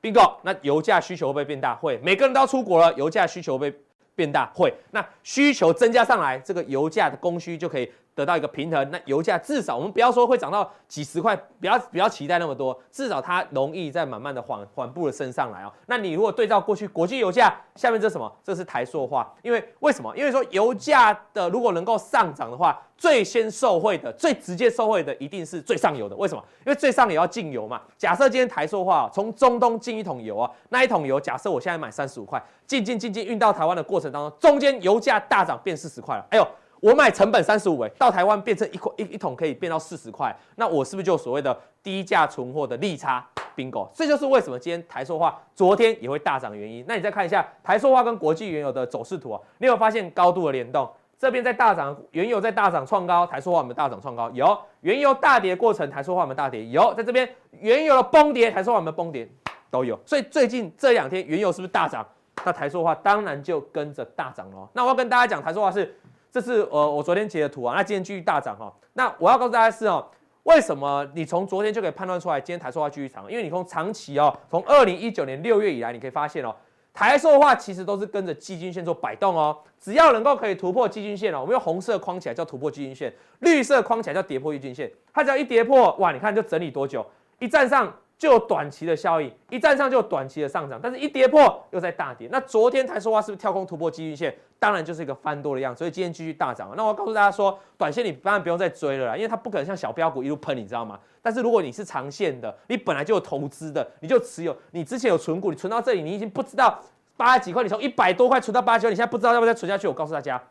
[0.00, 1.74] ，Bingo，那油价需求会不会变大？
[1.74, 3.82] 会，每个人都要出国了，油价需求会不会
[4.18, 4.50] 变大？
[4.52, 8.90] 会，那需求增加上来，这个油价的供需就可以得到一个平衡。
[8.90, 15.72] 那油价至少我们不要说会涨到几十块，不要不要期待那么多，至少它容易在慢慢的缓缓步的升上来哦。
[15.86, 18.30] 那你如果对照过去国际油价，下面这是什么？
[18.42, 20.12] 这是台塑化，因为为什么？
[20.16, 22.76] 因为说油价的如果能够上涨的话。
[22.98, 26.16] 最先受惠的、最直接受惠的，一定是最上游的。
[26.16, 26.44] 为什么？
[26.66, 27.80] 因为最上游要进油嘛。
[27.96, 36.26] 假设今天台塑化从中东进一桶油啊，那一桶油，假设我现在买三十五块，进进进进运到台湾的过程当中，中间油价大涨变四十块了。
[36.30, 36.48] 哎呦，
[36.80, 43.88] 我买成本三十五，哎，到台湾变成一块一一桶可以变到四十块，那我是不是就所谓的低价存货的利差？Bingo！
[43.92, 46.84] 这就是为什么今天台塑化昨天也会大涨的原因。
[46.86, 50.88] 那你再看一下台塑化跟国际原油的走势图啊，你有发现高度的联动？
[51.18, 59.28] 这边在大涨，原油在大涨创高，台塑化我们大涨创高，有原油大跌过程，台塑化我们大跌，有在这边原油的崩跌，台塑化我们崩跌
[59.68, 62.06] 都有，所以最近这两天原油是不是大涨？
[62.44, 64.68] 那台塑化当然就跟着大涨喽。
[64.72, 65.92] 那我要跟大家讲，台塑化是
[66.30, 68.72] 这是呃我昨天截的图啊，那今天继续大涨哈。
[68.92, 70.06] 那我要告诉大家是哦，
[70.44, 73.30] 为什么你从昨天就可以判断出来今天台塑化继续涨？
[73.30, 76.54] 因为你从长期哦，从二零一九年六月以来，你可以发现哦。
[76.94, 79.56] 台塑的话，其实都是跟着季均线做摆动哦。
[79.78, 84.90] 只要能够可以突破季均线哦，我们用红色框起来叫突破季均线，绿色框起来叫跌破季均线。
[85.12, 87.06] 它只要一跌破，哇，你看就整理多久，
[87.38, 87.92] 一站上。
[88.18, 92.28] 就有短期的效应，一站上就有短期的上涨，但是一跌破又在大跌。
[92.32, 94.34] 那昨天台塑化是不是跳空突破基均线？
[94.58, 96.74] 当然就是一个翻多的样子，所以今天继续大涨。
[96.76, 100.98] 那我告诉大家说，短线你当然不用再追了啦，因为它不可能像小标股一路喷，你知道吗？
[101.22, 106.76] 但是如果你是长线的，你本来就有投资的，你就持有，你之前有存股，你存到这里，你已经不知道
[107.16, 109.86] 八十几块，你从一百多块存到八十几块，你现在不知道要不要再存下去。
[109.86, 110.42] 我告诉大家。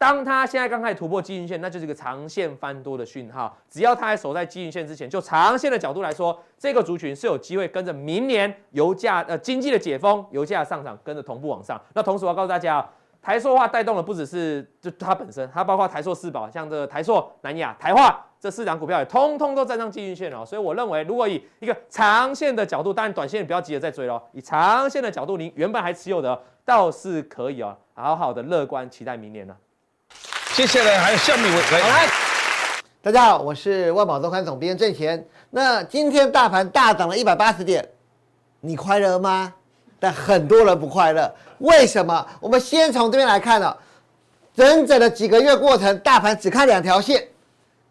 [0.00, 3.54] 当它现在刚开始突破基均线，那就是一个长线翻多的讯号。
[3.68, 11.78] 只要它还守在基均线之前，就长线的角度来说，这个族群是有机会跟着明年油价呃经济的解封，油价上涨跟着同步往上。
[11.92, 12.82] 那同时我要告诉大家，
[13.20, 20.46] 台塑化带动的不只是就它本身，它包括台塑四宝，像这个台塑、南亚、台化这四档股票也通通都站上季均线了。
[20.46, 24.22] 所以我认为，如果以一个长线的角度，当然短线不要急着再追喽。
[24.32, 29.54] 以长线的角度，你原本还持有的倒是可以哦，好好的乐观期待明年呢。
[30.56, 32.08] 接下来还有下面一位来，来，
[33.00, 35.24] 大家好，我是万宝周刊总编郑贤。
[35.48, 37.88] 那今天大盘大涨了一百八十点，
[38.60, 39.54] 你快乐吗？
[40.00, 42.26] 但很多人不快乐，为什么？
[42.40, 43.74] 我们先从这边来看了，
[44.54, 47.28] 整整的几个月过程，大盘只看两条线，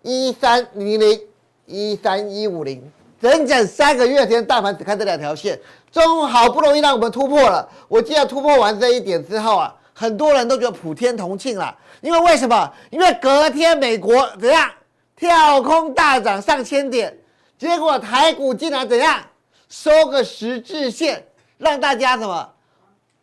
[0.02, 1.20] 一三零零，
[1.66, 2.84] 一三一五零，
[3.22, 5.58] 整整三个月间，大盘只看这两条线，
[5.92, 7.68] 终好不容易让我们突破了。
[7.88, 9.74] 我记得突破完这一点之后啊。
[10.00, 12.74] 很多人都觉得普天同庆了，因为为什么？
[12.90, 14.72] 因为隔天美国怎样
[15.14, 17.14] 跳空大涨上千点，
[17.58, 19.22] 结果台股竟然怎样
[19.68, 21.22] 收个十字线，
[21.58, 22.50] 让大家什么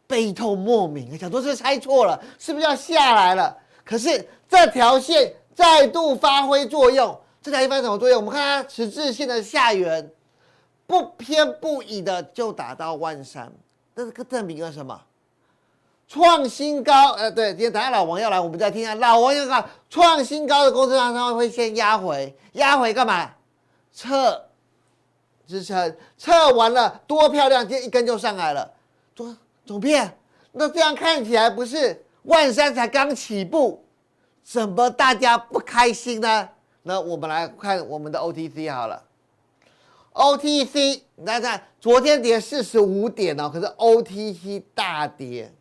[0.07, 3.57] 悲痛莫名，想说是猜错了，是不是要下来了？
[3.83, 8.19] 可是这条线再度发挥作用，这条线发挥什么作用？
[8.19, 10.11] 我们看它十字线的下缘，
[10.87, 13.51] 不偏不倚的就打到万三，
[13.97, 15.01] 这是个证明了什么？
[16.09, 23.31] 创新高，呃，对，今天等下老王要来，我们再听下老王要讲创新高的公司，他会先压回，压回干嘛？
[23.93, 24.47] 测
[25.47, 28.71] 支撑，测完了多漂亮，今天一根就上来了。
[29.15, 30.17] 总总编，
[30.53, 33.85] 那这样看起来不是万山才刚起步，
[34.45, 36.49] 怎么大家不开心呢？
[36.83, 39.03] 那我们来看我们的 OTC 好了
[40.13, 45.53] ，OTC 你看看，昨天跌四十五点哦，可是 OTC 大跌，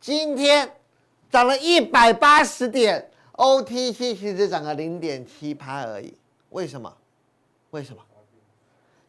[0.00, 0.70] 今天
[1.30, 6.14] 涨了一百八十点，OTC 其实涨了零点七趴而已，
[6.48, 6.90] 为什么？
[7.70, 8.02] 为什么？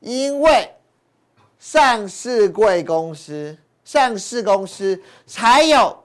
[0.01, 0.69] 因为
[1.59, 6.03] 上市贵公司，上市公司才有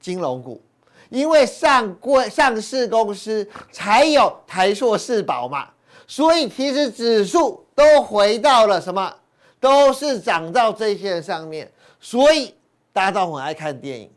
[0.00, 0.60] 金融股。
[1.08, 5.68] 因为上柜上市公司才有台硕、四宝嘛，
[6.06, 9.14] 所以其实指数都回到了什么？
[9.60, 11.70] 都是涨到这些上面。
[12.00, 12.54] 所以
[12.92, 14.10] 大家都很爱看电影，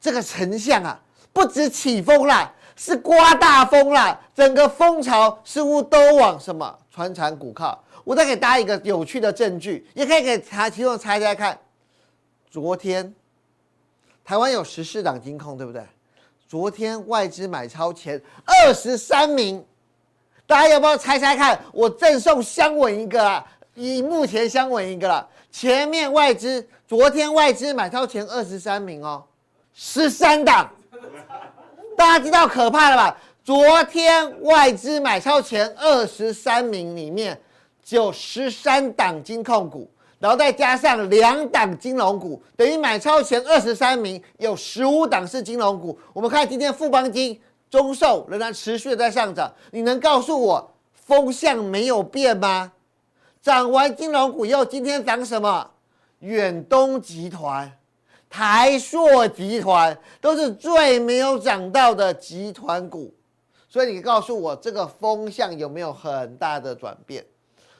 [0.00, 1.00] 这个成像啊，
[1.32, 7.82] 不止起风啦，是刮大风啦，整个风潮似乎都往什么传产股靠。
[8.04, 11.58] 我再给大家一个有趣的证据，也可以给查其中猜猜看。
[12.50, 13.14] 昨天
[14.24, 15.82] 台湾有十四档金控，对不对？
[16.48, 19.64] 昨天外资买超前二十三名，
[20.46, 21.58] 大家要不要猜猜看？
[21.72, 25.28] 我赠送香吻一个啦，以目前香吻一个了。
[25.52, 29.22] 前面外资昨天外资买超前二十三名哦，
[29.74, 30.68] 十三档，
[31.96, 33.16] 大家知道可怕了吧？
[33.44, 37.38] 昨天外资买超前二十三名里面，
[37.90, 39.88] 有十三档金控股。
[40.18, 45.98] 然后再加上两档金融股，等于买超前二十三名，有十五档是金融股。
[46.12, 47.38] 我们看今天富邦金、
[47.68, 52.70] 中寿仍然持续的在上涨，你能告诉我风向没有变吗？
[53.42, 55.68] 涨完金融股以后，今天涨什么？
[56.20, 57.70] 远东集团、
[58.30, 63.12] 台塑集团都是最没有涨到的集团股，
[63.68, 67.26] 所以你告诉我这个风向有没有很大的转变？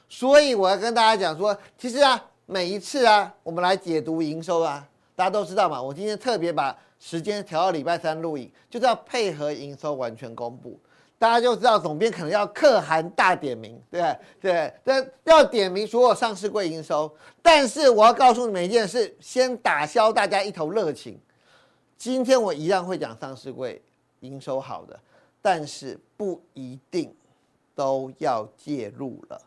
[0.09, 2.21] 所以我要跟大家讲说，其实啊。
[2.45, 4.85] 每一次啊，我们来解读营收啊，
[5.15, 5.81] 大家都知道嘛。
[5.81, 10.77] 我今天特别把时间调到礼拜三录影，就是要配合营收完全公布。
[11.23, 14.07] 大家就知道总编可能要可汗大点名，对不
[14.41, 14.73] 对？
[14.83, 17.09] 对，要点名所有上市柜营收。
[17.41, 21.17] 但是我要告诉你们一件事，先打消大家一头热情。
[21.97, 23.81] 今天我一样会讲上市柜
[24.19, 24.99] 营收好的，
[25.41, 27.15] 但是不一定
[27.73, 29.41] 都要介入了，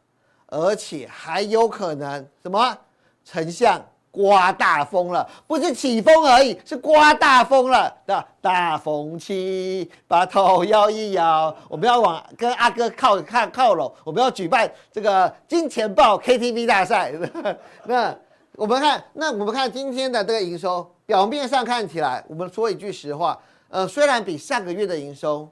[0.47, 2.79] 而且还有可能什么？
[3.23, 3.87] 丞相
[4.17, 7.95] 刮大风了，不是起风而已，是刮大风了。
[8.07, 11.55] 大大风起，把头摇一摇。
[11.69, 17.13] 我们要往跟阿哥靠靠靠拢，我们要举办这个金钱豹 KTV 大赛。
[17.85, 18.17] 那
[18.55, 23.39] 我们看，那我们看今天的这个营收，表面上看起来，我们说一句实话，
[23.69, 25.47] 呃，虽然比上个月的营收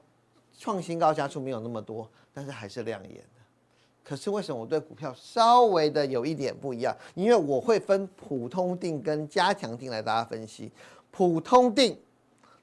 [0.59, 3.23] 创新高加数没有那么多，但是还是亮眼。
[4.05, 6.95] 可是为什么我对股票稍微的有一点不一样？
[7.15, 10.71] 因为我会分普通定跟加强定来大家分析。
[11.11, 11.99] 普通定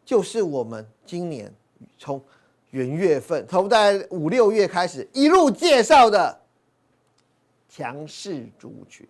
[0.06, 1.52] 就是我们今年
[1.98, 2.22] 从
[2.70, 6.40] 元月份，从大概五六月开始一路介绍的
[7.68, 9.08] 强势族群，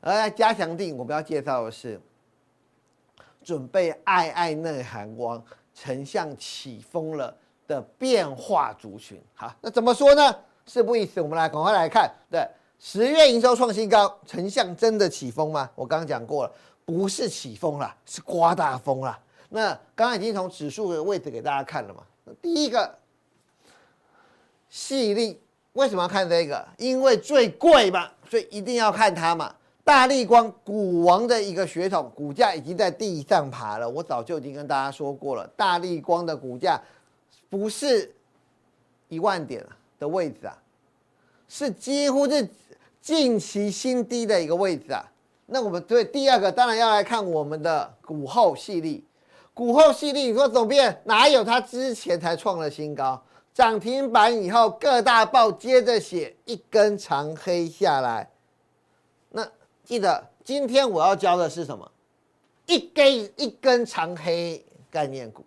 [0.00, 1.98] 而加强定我们要介绍的是
[3.42, 5.42] 准备爱爱内含光、
[5.74, 7.34] 成像起风了
[7.66, 9.18] 的变化族群。
[9.34, 10.36] 好，那怎么说呢？
[10.66, 12.10] 事不宜迟，我们来赶快来看。
[12.30, 12.46] 对，
[12.78, 15.68] 十月营收创新高，成像真的起风吗？
[15.74, 16.52] 我刚刚讲过了，
[16.84, 19.18] 不是起风了，是刮大风了。
[19.48, 22.02] 那刚刚已经从指数的位置给大家看了嘛。
[22.40, 22.96] 第一个，
[24.70, 25.40] 矽力
[25.72, 26.64] 为什么要看这个？
[26.78, 29.52] 因为最贵嘛，所以一定要看它嘛。
[29.82, 33.90] 大立光股王的一个血统，股价已经在地上爬了。
[33.90, 36.80] 我早就已经跟大家说过了，大立光的股价
[37.48, 38.14] 不是
[39.08, 39.70] 一万点了。
[40.00, 40.58] 的位置啊，
[41.48, 42.48] 是几乎是
[43.00, 45.04] 近期新低的一个位置啊。
[45.46, 49.04] 那我们对第二个当然要来看我们的股后矽力，
[49.52, 51.44] 股后矽力，你说总编哪有？
[51.44, 53.22] 它之前才创了新高，
[53.52, 58.30] 涨停板以后各大报接着写一根长黑下来。
[59.28, 59.46] 那
[59.84, 61.90] 记得今天我要教的是什么？
[62.66, 65.44] 一根一根长黑概念股。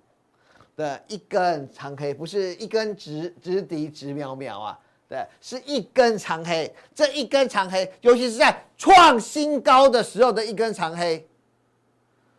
[0.76, 6.74] 的一根长黑，不是一根直直敌直秒秒啊，对，是一根长黑。
[6.96, 11.28] 这一根长黑，尤其是在创新高的时候的一根长黑，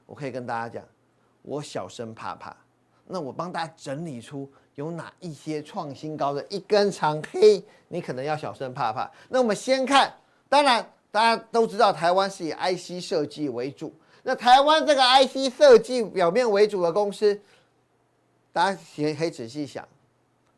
[0.06, 0.84] 我可以跟大家讲，
[1.42, 2.56] 我小声怕怕。
[3.06, 9.08] 那我帮大家整理出有哪一些创新高的一根长黑，你可能要小声怕怕。
[9.28, 10.12] 那我们先看，
[10.48, 17.40] 当然大家都知道台湾是以 IC 设计为主，那台湾这个 IC 设计表面为主的公司。
[18.54, 18.78] 大家
[19.18, 19.86] 可以仔细想，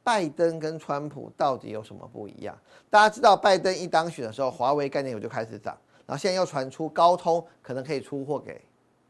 [0.04, 2.54] 拜登跟川普到底有什么不一样？
[2.90, 5.74] 大家知道，拜登一当选的时候，华为概念股就开始涨，
[6.04, 8.60] 然后现在又传出高通可能可以出货给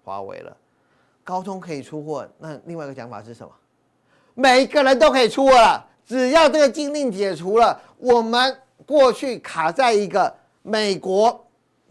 [0.04, 0.56] 华为了。
[1.24, 3.52] 高通可以出货，那另外一个讲法是什么？
[4.34, 8.56] 每个人都可以出货了，只要这个禁令解除了，我们
[8.86, 10.32] 过去卡在一个
[10.62, 11.44] 美国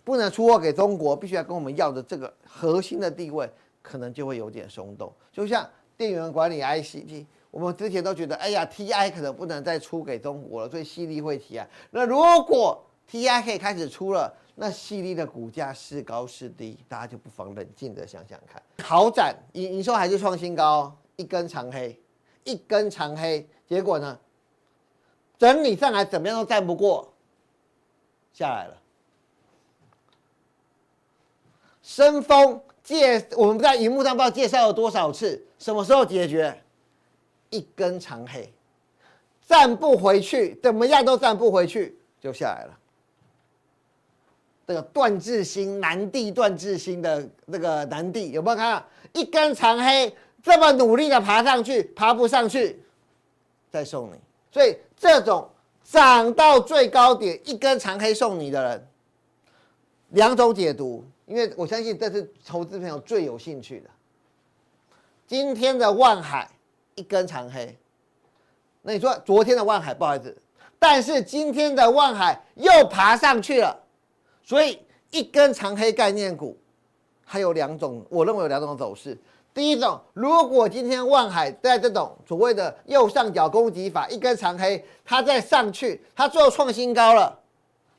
[0.06, 5.12] 不能出货给中国，必须要跟我们要的这个核心的地位，可能就会有点松动。
[5.34, 11.68] 就像电源管理 IC，我们之前都觉得，哎呀，TI 可能不能再出给中国了，所以矽力会提啊。
[11.92, 18.62] 那如果 TI 可以开始出了，那矽力的股价是高是低，大家就不妨冷静的想想看。
[18.84, 21.98] 豪展营营收还是创新高，一根长黑，
[22.44, 24.20] 一根长黑，结果呢，
[25.38, 27.14] 整理上来怎么样都站不过，
[28.34, 28.82] 下来了。
[31.82, 36.56] 升丰介，我们在荧幕上不知道介绍了多少次，什么时候解决？
[37.50, 38.54] 一根长黑，
[39.48, 42.78] 站不回去，怎么样都站不回去，就下来了。
[44.68, 52.84] 这个段智兴南帝段智兴的那个南帝有没有看到一根长黑这么努力的爬上去，爬不上去，
[53.72, 54.16] 再送你。
[54.52, 55.50] 所以这种
[55.84, 58.88] 涨到最高点一根长黑送你的人，
[60.10, 63.90] 两种解读，因为我相信这是投资朋友最有兴趣的。
[65.28, 66.50] 今天的万海
[66.94, 67.76] 一根长黑，
[68.84, 70.38] 那你说昨天的万海不好意思，
[70.78, 73.76] 但是今天的万海又爬上去了。
[74.44, 76.56] 所以一根长黑概念股，
[77.24, 79.18] 还有两种，我认为有两种走势。
[79.52, 87.40] 第一种，如果今天万海在这种所谓的右上角攻击法，一根长黑，它再上去，它最后创新高了，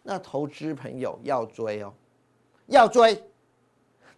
[0.05, 1.93] 那投资朋友要追哦，
[2.67, 3.23] 要追。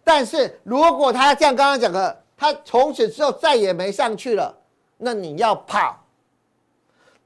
[0.03, 4.55] 但是如果它像刚刚讲的，它从此之后再也没上去了，
[4.97, 5.97] 那你要跑。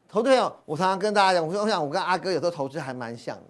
[0.10, 3.44] 投资朋友，我常常跟大家讲，我说我想我跟阿哥有时候投资还蛮像的。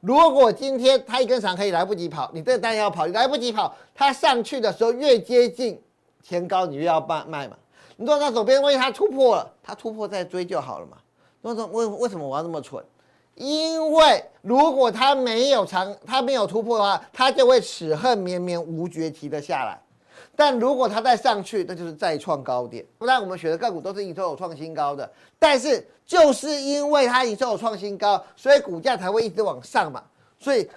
[0.00, 5.80] 如果今天它一根长黑来不及跑，你这当然要跑，你来不及跑，它上去的时候越接近
[6.22, 7.56] 前高，你越要卖卖嘛。
[7.96, 10.96] 你说那左边万一它突破了，它突破再追就好了嘛。
[11.42, 12.82] 那说为为什么我要那么蠢？
[13.34, 19.80] 因为如果它没有长，它没有突破的话，它就会齿恨绵绵无绝期的下来。
[20.36, 22.84] 但如果它再上去，那就是再创高点。
[22.96, 30.02] 不然我们选的个股都是营收有创新高的，但是就是因为它营收有创新高，所以股价才会一直往上嘛。
[30.38, 30.68] 所以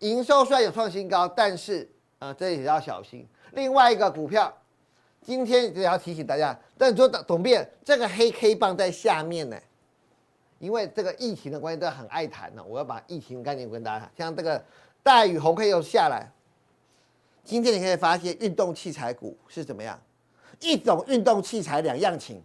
[0.00, 1.88] 营收虽然有创新高，但是
[2.18, 3.26] 呃，这也要小心。
[3.52, 4.52] 另外一个股票，
[5.24, 9.56] 今天也要提醒大家，但你说董编这个黑 K 棒在下面呢，
[10.64, 12.64] 因为这个疫情的关系，都很爱谈呢。
[12.66, 14.64] 我要把疫情概念跟大家谈，像这个
[15.02, 16.26] 大宇红 K 又下来。
[17.44, 20.00] 今天你可以发现运动器材股是怎么样？
[20.60, 22.42] 一种运动器材两样情，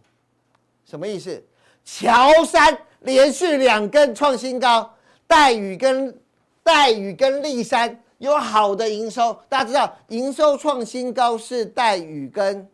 [0.84, 1.41] 什么意思？
[1.86, 4.93] 乔山连续两根创新高，
[5.26, 6.20] 戴宇跟
[6.61, 12.70] 戴宇跟立山有好的营收，大家知道营收创新高是戴宇跟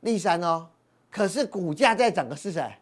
[0.00, 0.66] 立山哦，
[1.10, 2.74] 可是股价在涨的是谁？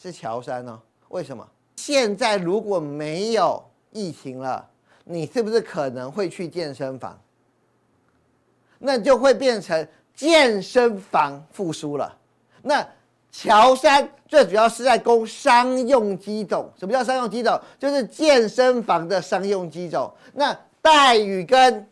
[0.00, 0.80] 是乔山哦。
[1.08, 1.46] 为什么？
[1.76, 4.66] 现在如果没有疫情了，
[5.04, 7.18] 你是不是可能会去健身房？
[8.78, 12.16] 那就会变成健身房复苏了。
[12.62, 12.86] 那
[13.32, 16.70] 乔山最主要是在供商用机种。
[16.78, 17.58] 什么叫商用机种？
[17.78, 20.12] 就是健身房的商用机种。
[20.34, 21.88] 那戴宇跟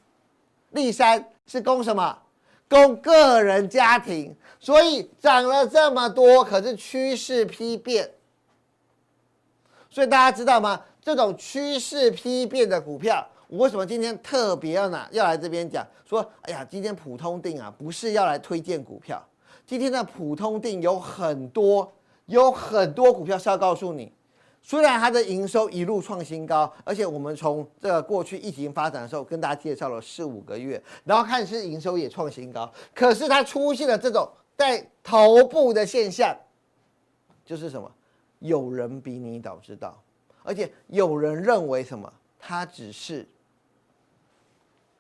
[0.70, 2.18] 立山是供什么？
[2.68, 4.34] 供个人家庭。
[4.66, 8.10] 所以涨了这么多，可是趋势丕变。
[9.88, 10.82] 所以大家知道吗？
[11.00, 13.24] 这种趋势丕变的股票。
[13.46, 15.86] 我为什么今天特别要拿要来这边讲？
[16.04, 19.24] 说，哎呀，今天普通定啊，不是要来推荐股票。
[19.64, 21.92] 今天的普通定有很多，
[22.24, 24.12] 有很多股票是要告诉你，
[24.60, 36.36] 虽然它的营收一路创新高，而且我们从这个过去疫情发展的时候跟大家介绍了四五个月，然后看是营收也创新高，可是它出现了这种在头部的现象，
[37.44, 37.90] 就是什么？
[38.40, 40.00] 有人比你早知道，
[40.42, 42.12] 而且有人认为什么？
[42.38, 43.26] 它只是。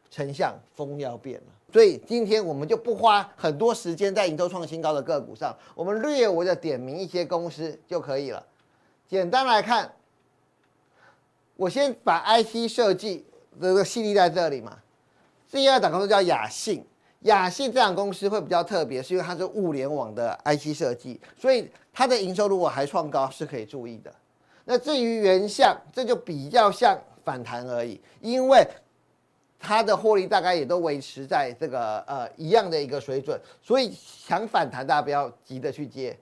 [0.08, 8.42] 丞相风要变了，所以今天我们就不花很多时间在营收创新高的个股上，我们略微的点名一些公司就可以了。
[9.06, 9.92] 简单来看，
[11.56, 13.26] 我先把 IC 设计
[13.60, 14.78] 这个系列在这里嘛。
[15.50, 16.82] 第二档公司叫雅信，
[17.26, 24.12] 亚信这档公司会比较特别，是因为它是物联网的 IC 设计，所以它的营收如果还创高是可以注意的。
[24.64, 28.66] 那至于原相，这就比较像反弹而已，因为。
[29.58, 36.16] 它的获利大概也都维持在这个呃一样的一个水准，所以想反弹大家不要急着去接。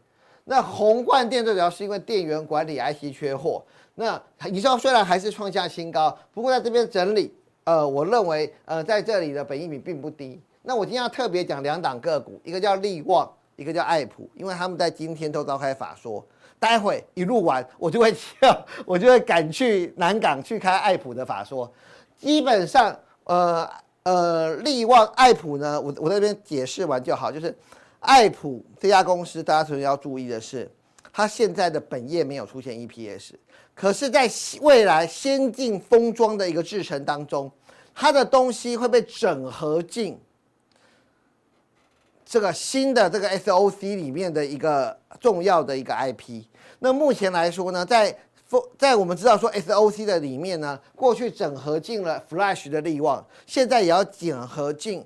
[0.45, 3.63] 那宏冠电最主要是因为电源管理 IC 缺货，
[3.97, 7.35] 那营收虽然还是创下新高，不过在这边整理，
[7.65, 10.41] 呃，我认为呃在这里的本益比并不低。
[10.67, 16.27] 那我今天要特别讲两档个股，一个叫力旺，一个叫爱普，因为他们在今天都召开法说，
[16.59, 18.11] 待会一录完我就会
[18.41, 21.71] 跳，我就会赶去南港去开爱普的法说。
[22.17, 23.69] 基本上，呃
[24.05, 27.55] 呃，力旺爱普呢，我我在这边解释完就好，就是
[28.01, 30.71] 爱普这家公司，大家首先要注意的是，
[31.12, 33.33] 它现在的本业没有出现 EPS，
[33.75, 34.31] 可是在
[34.62, 37.53] 未来先进封装的一个制程当中，
[37.95, 40.19] 它的东西会被整合进。
[42.25, 46.43] 这个新的这个 SOC 里面的一个重要的一个 IP，
[46.79, 48.16] 那目前来说呢，在
[48.79, 55.05] 在我们知道说 SOC 的里面呢，过去整合进了 Flash 的力旺，现在也要整合进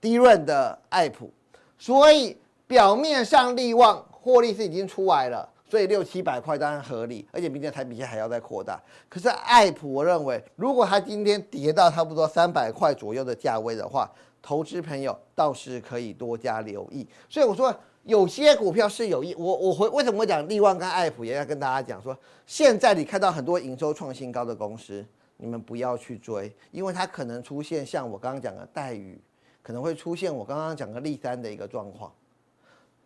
[0.00, 1.30] DRAM 的爱普，
[1.78, 2.36] 所以
[2.66, 8.80] 表面上力旺获利是已经出来了，所以六七百块当然合理，而且明天台比线还要再扩大。
[9.08, 14.10] 可是爱普，我认为如果它今天跌到差不多三百块左右的价位的话，
[14.40, 17.74] 投资朋友倒是可以多加留意，所以我说
[18.04, 22.16] 有些股票是有意，我我会为什么会讲利旺跟爱普，也要跟大家讲说，
[22.46, 25.04] 现在你看到很多营收创新高的公司，
[25.36, 29.20] 你们不要去追，因为它可能出现像我刚刚讲的待遇，
[29.62, 32.10] 可能会出现我刚刚讲的利三的一个状况。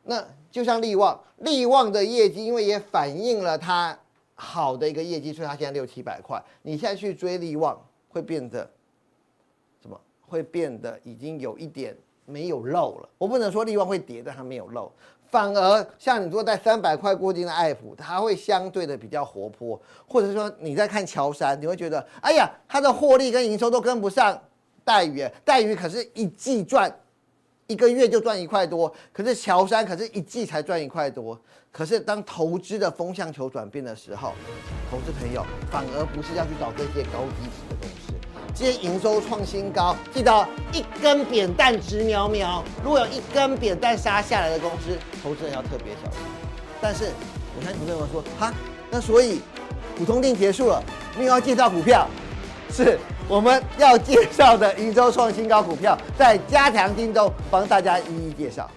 [0.05, 3.99] 那就像利旺，利旺的业绩因为也反映了它
[4.35, 8.70] 好的一个业绩，所以它现在六七百块，你现在去追利旺会变得。
[10.33, 13.09] 会变得已经有一点没有肉了。
[13.18, 14.91] 我不能说力旺会跌，但它没有肉，
[15.30, 19.78] 反而像你说在三百块过境的爱普，它会相对的比较活泼。
[20.09, 24.41] 或者说你在看乔山，你会觉得，哎呀，它的获利跟营收都跟不上
[24.83, 25.28] 待遇。
[25.45, 26.91] 待遇可是一季赚
[27.66, 31.39] 一个月就赚一块多，可是乔山可是一季才赚一块多。
[31.70, 34.33] 可是当投资的风向球转变的时候，
[34.91, 38.01] 投资朋友反而不是要去找这些高估值的东西。
[38.55, 42.62] 今天营收创新高，记得一根扁担直瞄瞄。
[42.84, 46.20] 如果有一根扁担杀下来的公司，投资人要特别小心。
[46.78, 47.11] 但是
[47.57, 48.53] 我看投资人说，哈，
[48.90, 49.40] 那所以
[49.96, 50.82] 普通定结束了，
[51.18, 52.07] 没有要介绍股票，
[52.70, 58.70] 是我们要介绍的营收创新高股票，在加强錠中帮大家一一介绍。